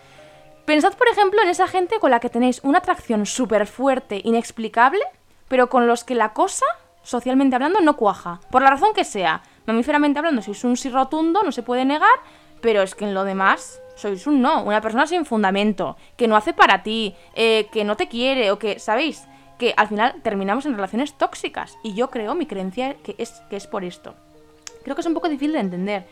Pensad, 0.64 0.94
por 0.94 1.09
ejemplo, 1.09 1.42
en 1.42 1.49
esa 1.49 1.68
gente 1.68 1.99
con 1.99 2.11
la 2.11 2.20
que 2.20 2.31
tenéis 2.31 2.61
una 2.62 2.79
atracción 2.79 3.27
súper 3.27 3.66
fuerte, 3.66 4.20
inexplicable, 4.25 5.03
pero 5.49 5.68
con 5.68 5.87
los 5.87 6.05
que 6.05 6.14
la 6.14 6.33
cosa, 6.33 6.64
socialmente 7.03 7.57
hablando, 7.57 7.81
no 7.81 7.97
cuaja. 7.97 8.40
Por 8.51 8.62
la 8.62 8.70
razón 8.70 8.94
que 8.94 9.05
sea. 9.05 9.42
Mamíferamente 9.66 10.18
hablando, 10.18 10.42
si 10.42 10.53
es 10.53 10.64
un 10.64 10.77
sí 10.77 10.88
rotundo, 10.88 11.42
no 11.42 11.53
se 11.53 11.62
puede 11.62 11.85
negar, 11.85 12.18
pero 12.61 12.83
es 12.83 12.94
que 12.94 13.05
en 13.05 13.14
lo 13.14 13.25
demás 13.25 13.81
sois 13.94 14.26
un 14.26 14.42
no, 14.42 14.62
una 14.62 14.80
persona 14.80 15.07
sin 15.07 15.24
fundamento, 15.24 15.96
que 16.16 16.28
no 16.28 16.37
hace 16.37 16.52
para 16.52 16.83
ti, 16.83 17.14
eh, 17.35 17.68
que 17.72 17.85
no 17.85 17.96
te 17.96 18.09
quiere, 18.09 18.50
o 18.50 18.59
que, 18.59 18.78
¿sabéis? 18.78 19.24
Que 19.59 19.74
al 19.76 19.88
final 19.88 20.20
terminamos 20.22 20.66
en 20.66 20.74
relaciones 20.74 21.14
tóxicas. 21.14 21.78
Y 21.83 21.94
yo 21.94 22.11
creo, 22.11 22.35
mi 22.35 22.46
creencia, 22.46 22.94
que 23.02 23.14
es, 23.18 23.42
que 23.50 23.57
es 23.57 23.66
por 23.66 23.85
esto. 23.85 24.14
Creo 24.83 24.94
que 24.96 25.00
es 25.00 25.07
un 25.07 25.14
poco 25.14 25.28
difícil 25.28 25.52
de 25.52 25.61
entender 25.61 26.07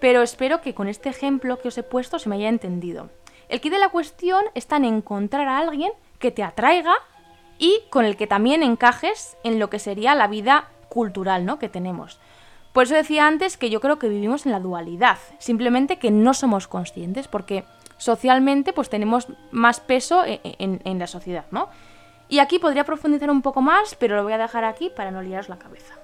pero 0.00 0.22
espero 0.22 0.60
que 0.60 0.74
con 0.74 0.88
este 0.88 1.08
ejemplo 1.08 1.58
que 1.58 1.68
os 1.68 1.78
he 1.78 1.82
puesto 1.82 2.18
se 2.18 2.28
me 2.28 2.36
haya 2.36 2.48
entendido. 2.48 3.10
El 3.48 3.60
kit 3.60 3.72
de 3.72 3.78
la 3.78 3.88
cuestión 3.88 4.44
está 4.54 4.76
en 4.76 4.84
encontrar 4.84 5.48
a 5.48 5.58
alguien 5.58 5.90
que 6.18 6.30
te 6.30 6.42
atraiga 6.42 6.94
y 7.58 7.82
con 7.90 8.04
el 8.04 8.16
que 8.16 8.26
también 8.26 8.62
encajes 8.62 9.36
en 9.42 9.58
lo 9.58 9.70
que 9.70 9.78
sería 9.78 10.14
la 10.14 10.28
vida 10.28 10.68
cultural 10.88 11.44
¿no? 11.44 11.58
que 11.58 11.68
tenemos. 11.68 12.20
Por 12.78 12.84
eso 12.84 12.94
decía 12.94 13.26
antes 13.26 13.56
que 13.56 13.70
yo 13.70 13.80
creo 13.80 13.98
que 13.98 14.08
vivimos 14.08 14.46
en 14.46 14.52
la 14.52 14.60
dualidad, 14.60 15.18
simplemente 15.38 15.98
que 15.98 16.12
no 16.12 16.32
somos 16.32 16.68
conscientes, 16.68 17.26
porque 17.26 17.64
socialmente 17.96 18.72
pues 18.72 18.88
tenemos 18.88 19.26
más 19.50 19.80
peso 19.80 20.24
e, 20.24 20.40
e, 20.44 20.54
en, 20.60 20.80
en 20.84 21.00
la 21.00 21.08
sociedad, 21.08 21.46
¿no? 21.50 21.70
Y 22.28 22.38
aquí 22.38 22.60
podría 22.60 22.84
profundizar 22.84 23.32
un 23.32 23.42
poco 23.42 23.62
más, 23.62 23.96
pero 23.96 24.14
lo 24.14 24.22
voy 24.22 24.32
a 24.32 24.38
dejar 24.38 24.64
aquí 24.64 24.92
para 24.94 25.10
no 25.10 25.22
liaros 25.22 25.48
la 25.48 25.58
cabeza. 25.58 25.94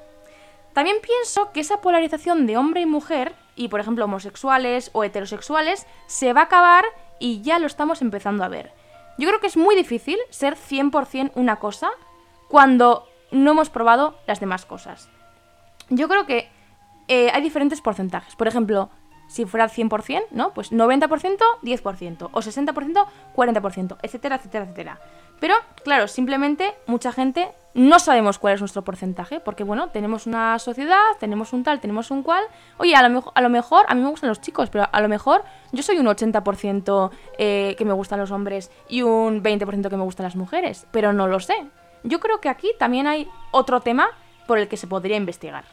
También 0.72 0.96
pienso 1.00 1.52
que 1.52 1.60
esa 1.60 1.80
polarización 1.80 2.44
de 2.44 2.56
hombre 2.56 2.80
y 2.80 2.86
mujer 2.86 3.36
y 3.54 3.68
por 3.68 3.78
ejemplo 3.78 4.06
homosexuales 4.06 4.90
o 4.94 5.04
heterosexuales 5.04 5.86
se 6.08 6.32
va 6.32 6.40
a 6.40 6.44
acabar 6.46 6.84
y 7.20 7.40
ya 7.42 7.60
lo 7.60 7.68
estamos 7.68 8.02
empezando 8.02 8.42
a 8.42 8.48
ver. 8.48 8.72
Yo 9.16 9.28
creo 9.28 9.38
que 9.38 9.46
es 9.46 9.56
muy 9.56 9.76
difícil 9.76 10.18
ser 10.30 10.56
100% 10.56 11.30
una 11.36 11.60
cosa 11.60 11.90
cuando 12.48 13.06
no 13.30 13.52
hemos 13.52 13.70
probado 13.70 14.18
las 14.26 14.40
demás 14.40 14.66
cosas. 14.66 15.08
Yo 15.88 16.08
creo 16.08 16.26
que 16.26 16.52
eh, 17.08 17.30
hay 17.32 17.42
diferentes 17.42 17.80
porcentajes. 17.80 18.36
Por 18.36 18.48
ejemplo, 18.48 18.90
si 19.26 19.44
fuera 19.46 19.68
100%, 19.68 20.26
¿no? 20.30 20.52
Pues 20.52 20.72
90%, 20.72 21.38
10%, 21.62 22.28
o 22.32 22.40
60%, 22.40 23.06
40%, 23.34 23.96
etcétera, 24.02 24.36
etcétera, 24.36 24.64
etcétera. 24.64 25.00
Pero, 25.40 25.54
claro, 25.82 26.08
simplemente 26.08 26.74
mucha 26.86 27.12
gente 27.12 27.50
no 27.74 27.98
sabemos 27.98 28.38
cuál 28.38 28.54
es 28.54 28.60
nuestro 28.60 28.82
porcentaje, 28.82 29.40
porque, 29.40 29.64
bueno, 29.64 29.88
tenemos 29.88 30.26
una 30.26 30.58
sociedad, 30.58 31.02
tenemos 31.18 31.52
un 31.52 31.64
tal, 31.64 31.80
tenemos 31.80 32.10
un 32.10 32.22
cual. 32.22 32.44
Oye, 32.78 32.94
a 32.94 33.06
lo, 33.08 33.32
a 33.34 33.40
lo 33.40 33.48
mejor, 33.48 33.84
a 33.88 33.94
mí 33.94 34.00
me 34.00 34.08
gustan 34.08 34.28
los 34.28 34.40
chicos, 34.40 34.70
pero 34.70 34.88
a 34.90 35.00
lo 35.00 35.08
mejor 35.08 35.42
yo 35.72 35.82
soy 35.82 35.98
un 35.98 36.06
80% 36.06 37.10
eh, 37.38 37.74
que 37.76 37.84
me 37.84 37.92
gustan 37.92 38.20
los 38.20 38.30
hombres 38.30 38.70
y 38.88 39.02
un 39.02 39.42
20% 39.42 39.88
que 39.90 39.96
me 39.96 40.04
gustan 40.04 40.24
las 40.24 40.36
mujeres, 40.36 40.86
pero 40.92 41.12
no 41.12 41.26
lo 41.26 41.40
sé. 41.40 41.54
Yo 42.04 42.20
creo 42.20 42.40
que 42.40 42.48
aquí 42.48 42.70
también 42.78 43.06
hay 43.06 43.28
otro 43.50 43.80
tema 43.80 44.08
por 44.46 44.58
el 44.58 44.68
que 44.68 44.76
se 44.76 44.86
podría 44.86 45.16
investigar. 45.16 45.64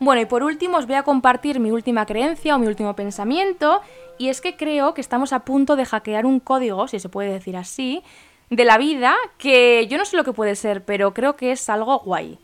Bueno, 0.00 0.20
y 0.20 0.26
por 0.26 0.44
último 0.44 0.78
os 0.78 0.86
voy 0.86 0.94
a 0.94 1.02
compartir 1.02 1.58
mi 1.58 1.70
última 1.72 2.06
creencia 2.06 2.54
o 2.54 2.58
mi 2.58 2.68
último 2.68 2.94
pensamiento, 2.94 3.80
y 4.16 4.28
es 4.28 4.40
que 4.40 4.56
creo 4.56 4.94
que 4.94 5.00
estamos 5.00 5.32
a 5.32 5.40
punto 5.40 5.74
de 5.74 5.84
hackear 5.84 6.24
un 6.24 6.38
código, 6.38 6.86
si 6.86 7.00
se 7.00 7.08
puede 7.08 7.32
decir 7.32 7.56
así, 7.56 8.02
de 8.50 8.64
la 8.64 8.78
vida 8.78 9.16
que 9.38 9.86
yo 9.88 9.98
no 9.98 10.04
sé 10.04 10.16
lo 10.16 10.24
que 10.24 10.32
puede 10.32 10.54
ser, 10.54 10.84
pero 10.84 11.14
creo 11.14 11.36
que 11.36 11.52
es 11.52 11.68
algo 11.68 11.98
guay. 11.98 12.38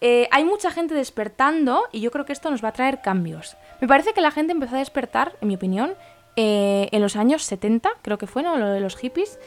Eh, 0.00 0.28
hay 0.30 0.44
mucha 0.44 0.70
gente 0.70 0.94
despertando 0.94 1.84
y 1.90 2.00
yo 2.00 2.10
creo 2.10 2.24
que 2.24 2.32
esto 2.32 2.50
nos 2.50 2.62
va 2.62 2.68
a 2.68 2.72
traer 2.72 3.00
cambios. 3.00 3.56
Me 3.80 3.88
parece 3.88 4.12
que 4.12 4.20
la 4.20 4.30
gente 4.30 4.52
empezó 4.52 4.76
a 4.76 4.78
despertar, 4.78 5.36
en 5.40 5.48
mi 5.48 5.56
opinión, 5.56 5.94
eh, 6.36 6.88
en 6.92 7.00
los 7.02 7.16
años 7.16 7.42
70, 7.42 7.90
creo 8.02 8.18
que 8.18 8.26
fue, 8.26 8.42
¿no? 8.42 8.56
Lo 8.56 8.68
de 8.68 8.80
los 8.80 8.96
hippies. 8.96 9.40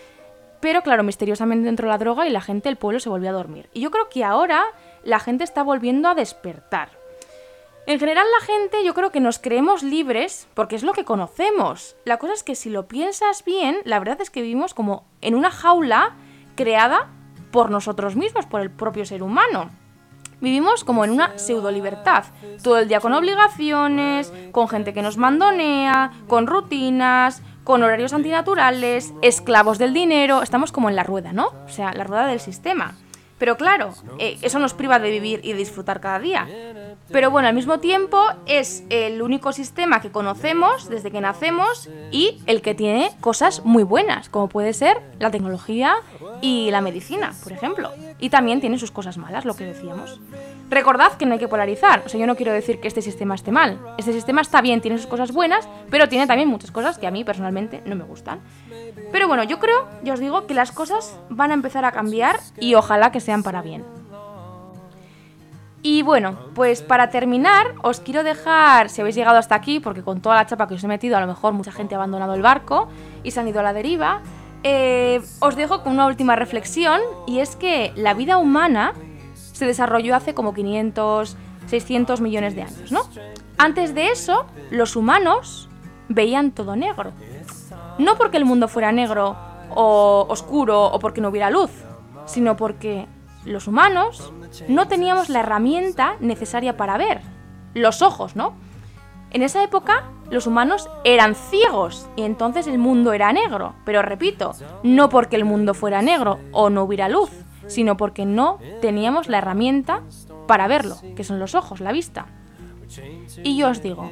Pero 0.59 0.81
claro, 0.81 1.03
misteriosamente 1.03 1.69
entró 1.69 1.87
la 1.87 1.97
droga 1.97 2.27
y 2.27 2.31
la 2.31 2.41
gente, 2.41 2.69
el 2.69 2.75
pueblo 2.75 2.99
se 2.99 3.09
volvió 3.09 3.29
a 3.29 3.33
dormir. 3.33 3.69
Y 3.73 3.81
yo 3.81 3.91
creo 3.91 4.09
que 4.09 4.23
ahora 4.23 4.63
la 5.03 5.19
gente 5.19 5.43
está 5.43 5.63
volviendo 5.63 6.09
a 6.09 6.15
despertar. 6.15 7.00
En 7.91 7.99
general 7.99 8.25
la 8.39 8.45
gente 8.45 8.85
yo 8.85 8.93
creo 8.93 9.11
que 9.11 9.19
nos 9.19 9.37
creemos 9.37 9.83
libres 9.83 10.47
porque 10.53 10.77
es 10.77 10.83
lo 10.83 10.93
que 10.93 11.03
conocemos. 11.03 11.97
La 12.05 12.19
cosa 12.19 12.31
es 12.31 12.41
que 12.41 12.55
si 12.55 12.69
lo 12.69 12.87
piensas 12.87 13.43
bien, 13.43 13.79
la 13.83 13.99
verdad 13.99 14.21
es 14.21 14.29
que 14.29 14.41
vivimos 14.41 14.73
como 14.73 15.03
en 15.19 15.35
una 15.35 15.51
jaula 15.51 16.15
creada 16.55 17.09
por 17.51 17.69
nosotros 17.69 18.15
mismos, 18.15 18.45
por 18.45 18.61
el 18.61 18.71
propio 18.71 19.03
ser 19.05 19.23
humano. 19.23 19.71
vivimos 20.39 20.85
como 20.85 21.03
en 21.03 21.11
una 21.11 21.37
pseudo 21.37 21.69
libertad. 21.69 22.23
Todo 22.63 22.77
el 22.77 22.87
día 22.87 23.01
con 23.01 23.11
obligaciones, 23.11 24.31
con 24.53 24.69
gente 24.69 24.93
que 24.93 25.01
nos 25.01 25.17
mandonea, 25.17 26.13
con 26.29 26.47
rutinas, 26.47 27.41
con 27.65 27.83
horarios 27.83 28.13
antinaturales, 28.13 29.13
esclavos 29.21 29.79
del 29.79 29.93
dinero. 29.93 30.43
Estamos 30.43 30.71
como 30.71 30.87
en 30.87 30.95
la 30.95 31.03
rueda, 31.03 31.33
¿no? 31.33 31.47
O 31.65 31.69
sea, 31.69 31.91
la 31.91 32.05
rueda 32.05 32.25
del 32.27 32.39
sistema. 32.39 32.95
Pero 33.41 33.57
claro, 33.57 33.91
eh, 34.19 34.37
eso 34.43 34.59
nos 34.59 34.75
priva 34.75 34.99
de 34.99 35.09
vivir 35.09 35.41
y 35.43 35.53
disfrutar 35.53 35.99
cada 35.99 36.19
día. 36.19 36.47
Pero 37.11 37.29
bueno, 37.29 37.49
al 37.49 37.53
mismo 37.53 37.79
tiempo 37.79 38.23
es 38.45 38.83
el 38.89 39.21
único 39.21 39.51
sistema 39.51 39.99
que 39.99 40.11
conocemos 40.11 40.87
desde 40.87 41.11
que 41.11 41.19
nacemos 41.19 41.89
y 42.09 42.39
el 42.45 42.61
que 42.61 42.73
tiene 42.73 43.11
cosas 43.19 43.65
muy 43.65 43.83
buenas, 43.83 44.29
como 44.29 44.47
puede 44.47 44.73
ser 44.73 45.01
la 45.19 45.29
tecnología 45.29 45.95
y 46.41 46.71
la 46.71 46.79
medicina, 46.79 47.33
por 47.43 47.51
ejemplo. 47.51 47.91
Y 48.19 48.29
también 48.29 48.61
tiene 48.61 48.79
sus 48.79 48.91
cosas 48.91 49.17
malas, 49.17 49.43
lo 49.43 49.55
que 49.55 49.65
decíamos. 49.65 50.21
Recordad 50.69 51.13
que 51.13 51.25
no 51.25 51.33
hay 51.33 51.39
que 51.39 51.49
polarizar, 51.49 52.03
o 52.05 52.09
sea, 52.09 52.17
yo 52.17 52.27
no 52.27 52.37
quiero 52.37 52.53
decir 52.53 52.79
que 52.79 52.87
este 52.87 53.01
sistema 53.01 53.35
esté 53.35 53.51
mal. 53.51 53.77
Este 53.97 54.13
sistema 54.13 54.39
está 54.39 54.61
bien, 54.61 54.79
tiene 54.79 54.97
sus 54.97 55.07
cosas 55.07 55.33
buenas, 55.33 55.67
pero 55.89 56.07
tiene 56.07 56.27
también 56.27 56.47
muchas 56.47 56.71
cosas 56.71 56.97
que 56.97 57.07
a 57.07 57.11
mí 57.11 57.25
personalmente 57.25 57.81
no 57.85 57.97
me 57.97 58.05
gustan. 58.05 58.39
Pero 59.11 59.27
bueno, 59.27 59.43
yo 59.43 59.59
creo, 59.59 59.87
ya 60.03 60.13
os 60.13 60.19
digo, 60.21 60.47
que 60.47 60.53
las 60.53 60.71
cosas 60.71 61.19
van 61.29 61.51
a 61.51 61.55
empezar 61.55 61.83
a 61.83 61.91
cambiar 61.91 62.39
y 62.57 62.75
ojalá 62.75 63.11
que 63.11 63.19
sean 63.19 63.43
para 63.43 63.61
bien. 63.61 63.83
Y 65.83 66.03
bueno, 66.03 66.37
pues 66.53 66.81
para 66.81 67.09
terminar, 67.09 67.73
os 67.81 67.99
quiero 67.99 68.23
dejar, 68.23 68.89
si 68.89 69.01
habéis 69.01 69.15
llegado 69.15 69.37
hasta 69.37 69.55
aquí, 69.55 69.79
porque 69.79 70.03
con 70.03 70.21
toda 70.21 70.35
la 70.35 70.45
chapa 70.45 70.67
que 70.67 70.75
os 70.75 70.83
he 70.83 70.87
metido, 70.87 71.17
a 71.17 71.21
lo 71.21 71.27
mejor 71.27 71.53
mucha 71.53 71.71
gente 71.71 71.95
ha 71.95 71.97
abandonado 71.97 72.35
el 72.35 72.41
barco 72.43 72.87
y 73.23 73.31
se 73.31 73.39
han 73.39 73.47
ido 73.47 73.61
a 73.61 73.63
la 73.63 73.73
deriva, 73.73 74.21
eh, 74.63 75.21
os 75.39 75.55
dejo 75.55 75.81
con 75.81 75.93
una 75.93 76.05
última 76.05 76.35
reflexión, 76.35 77.01
y 77.25 77.39
es 77.39 77.55
que 77.55 77.93
la 77.95 78.13
vida 78.13 78.37
humana 78.37 78.93
se 79.33 79.65
desarrolló 79.65 80.15
hace 80.15 80.35
como 80.35 80.53
500, 80.53 81.35
600 81.65 82.21
millones 82.21 82.55
de 82.55 82.61
años, 82.61 82.91
¿no? 82.91 83.01
Antes 83.57 83.95
de 83.95 84.09
eso, 84.09 84.45
los 84.69 84.95
humanos 84.95 85.67
veían 86.09 86.51
todo 86.51 86.75
negro. 86.75 87.11
No 87.97 88.17
porque 88.17 88.37
el 88.37 88.45
mundo 88.45 88.67
fuera 88.67 88.91
negro 88.91 89.35
o 89.69 90.25
oscuro 90.29 90.85
o 90.85 90.99
porque 90.99 91.21
no 91.21 91.29
hubiera 91.29 91.49
luz, 91.49 91.71
sino 92.25 92.55
porque 92.55 93.07
los 93.45 93.67
humanos 93.67 94.31
no 94.67 94.87
teníamos 94.87 95.29
la 95.29 95.39
herramienta 95.39 96.15
necesaria 96.19 96.77
para 96.77 96.97
ver, 96.97 97.21
los 97.73 98.01
ojos, 98.01 98.35
¿no? 98.35 98.53
En 99.31 99.43
esa 99.43 99.63
época 99.63 100.03
los 100.29 100.47
humanos 100.47 100.89
eran 101.03 101.35
ciegos 101.35 102.07
y 102.15 102.23
entonces 102.23 102.67
el 102.67 102.77
mundo 102.77 103.13
era 103.13 103.31
negro, 103.33 103.75
pero 103.85 104.01
repito, 104.01 104.53
no 104.83 105.09
porque 105.09 105.35
el 105.35 105.45
mundo 105.45 105.73
fuera 105.73 106.01
negro 106.01 106.39
o 106.51 106.69
no 106.69 106.83
hubiera 106.83 107.09
luz, 107.09 107.31
sino 107.67 107.97
porque 107.97 108.25
no 108.25 108.59
teníamos 108.81 109.27
la 109.27 109.37
herramienta 109.37 110.01
para 110.47 110.67
verlo, 110.67 110.97
que 111.15 111.23
son 111.23 111.39
los 111.39 111.55
ojos, 111.55 111.79
la 111.79 111.91
vista. 111.91 112.27
Y 113.43 113.57
yo 113.57 113.69
os 113.69 113.81
digo, 113.81 114.11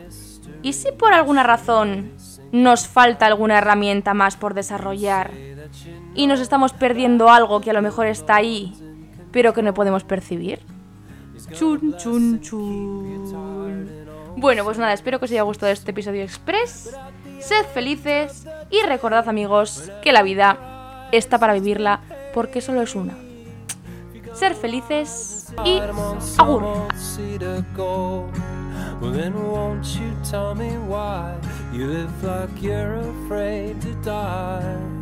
¿y 0.62 0.74
si 0.74 0.92
por 0.94 1.14
alguna 1.14 1.44
razón 1.44 2.14
nos 2.52 2.88
falta 2.88 3.26
alguna 3.26 3.58
herramienta 3.58 4.14
más 4.14 4.38
por 4.38 4.54
desarrollar 4.54 5.32
y 6.16 6.28
nos 6.28 6.40
estamos 6.40 6.74
perdiendo 6.74 7.30
algo 7.30 7.62
que 7.62 7.72
a 7.72 7.74
lo 7.74 7.82
mejor 7.82 8.08
está 8.08 8.36
ahí, 8.36 8.74
pero 9.32 9.54
que 9.54 9.62
no 9.62 9.74
podemos 9.74 10.04
percibir? 10.04 10.60
Chun, 11.54 11.96
chun, 11.98 12.40
chun. 12.42 13.88
Bueno, 14.36 14.64
pues 14.64 14.78
nada, 14.78 14.94
espero 14.94 15.20
que 15.20 15.26
os 15.26 15.32
haya 15.32 15.42
gustado 15.44 15.72
este 15.72 15.92
episodio 15.92 16.24
express. 16.24 16.96
Sed 17.40 17.66
felices 17.74 18.46
y 18.70 18.82
recordad 18.86 19.28
amigos 19.28 19.92
que 20.02 20.12
la 20.12 20.24
vida 20.24 21.08
está 21.12 21.40
para 21.40 21.54
vivirla 21.54 22.02
porque 22.34 22.62
solo 22.62 22.82
es 22.82 22.96
una. 22.96 23.18
Ser 24.34 24.56
felices 24.56 25.54
y 25.66 25.80
agur. 26.38 26.64
Well, 29.02 29.14
then 29.14 29.34
won't 29.34 29.86
you 29.96 30.12
tell 30.30 30.54
me 30.54 30.78
why 30.78 31.34
you 31.72 31.88
live 31.88 32.22
like 32.22 32.62
you're 32.62 32.98
afraid 32.98 33.80
to 33.82 33.94
die? 34.04 34.99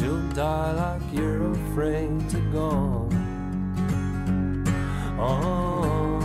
And 0.00 0.08
you'll 0.08 0.28
die 0.32 0.72
like 0.72 1.12
you're 1.12 1.52
afraid 1.52 2.30
to 2.30 2.40
go. 2.52 3.06
Oh. 5.18 6.18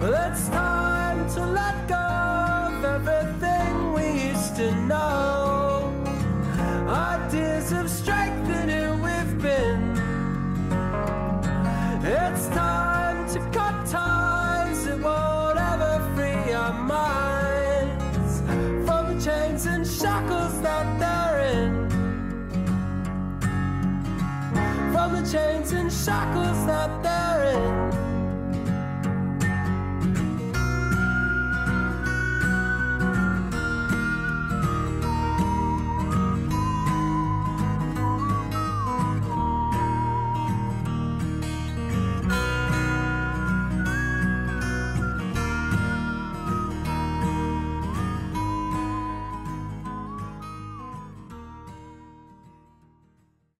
Well, 0.00 0.14
it's 0.30 0.48
time 0.48 1.28
to 1.34 1.46
let 1.46 1.88
go 1.88 1.96
of 1.96 2.84
everything 2.84 3.92
we 3.92 4.30
used 4.30 4.56
to 4.56 4.74
know. 4.86 5.92
Ideas 6.88 7.72
of 7.72 7.90
strengthening 7.90 8.68
who 8.68 8.77
chains 25.32 25.72
and 25.72 25.92
shackles 25.92 26.66
that 26.66 27.02
they're 27.02 27.52
in. 27.52 27.77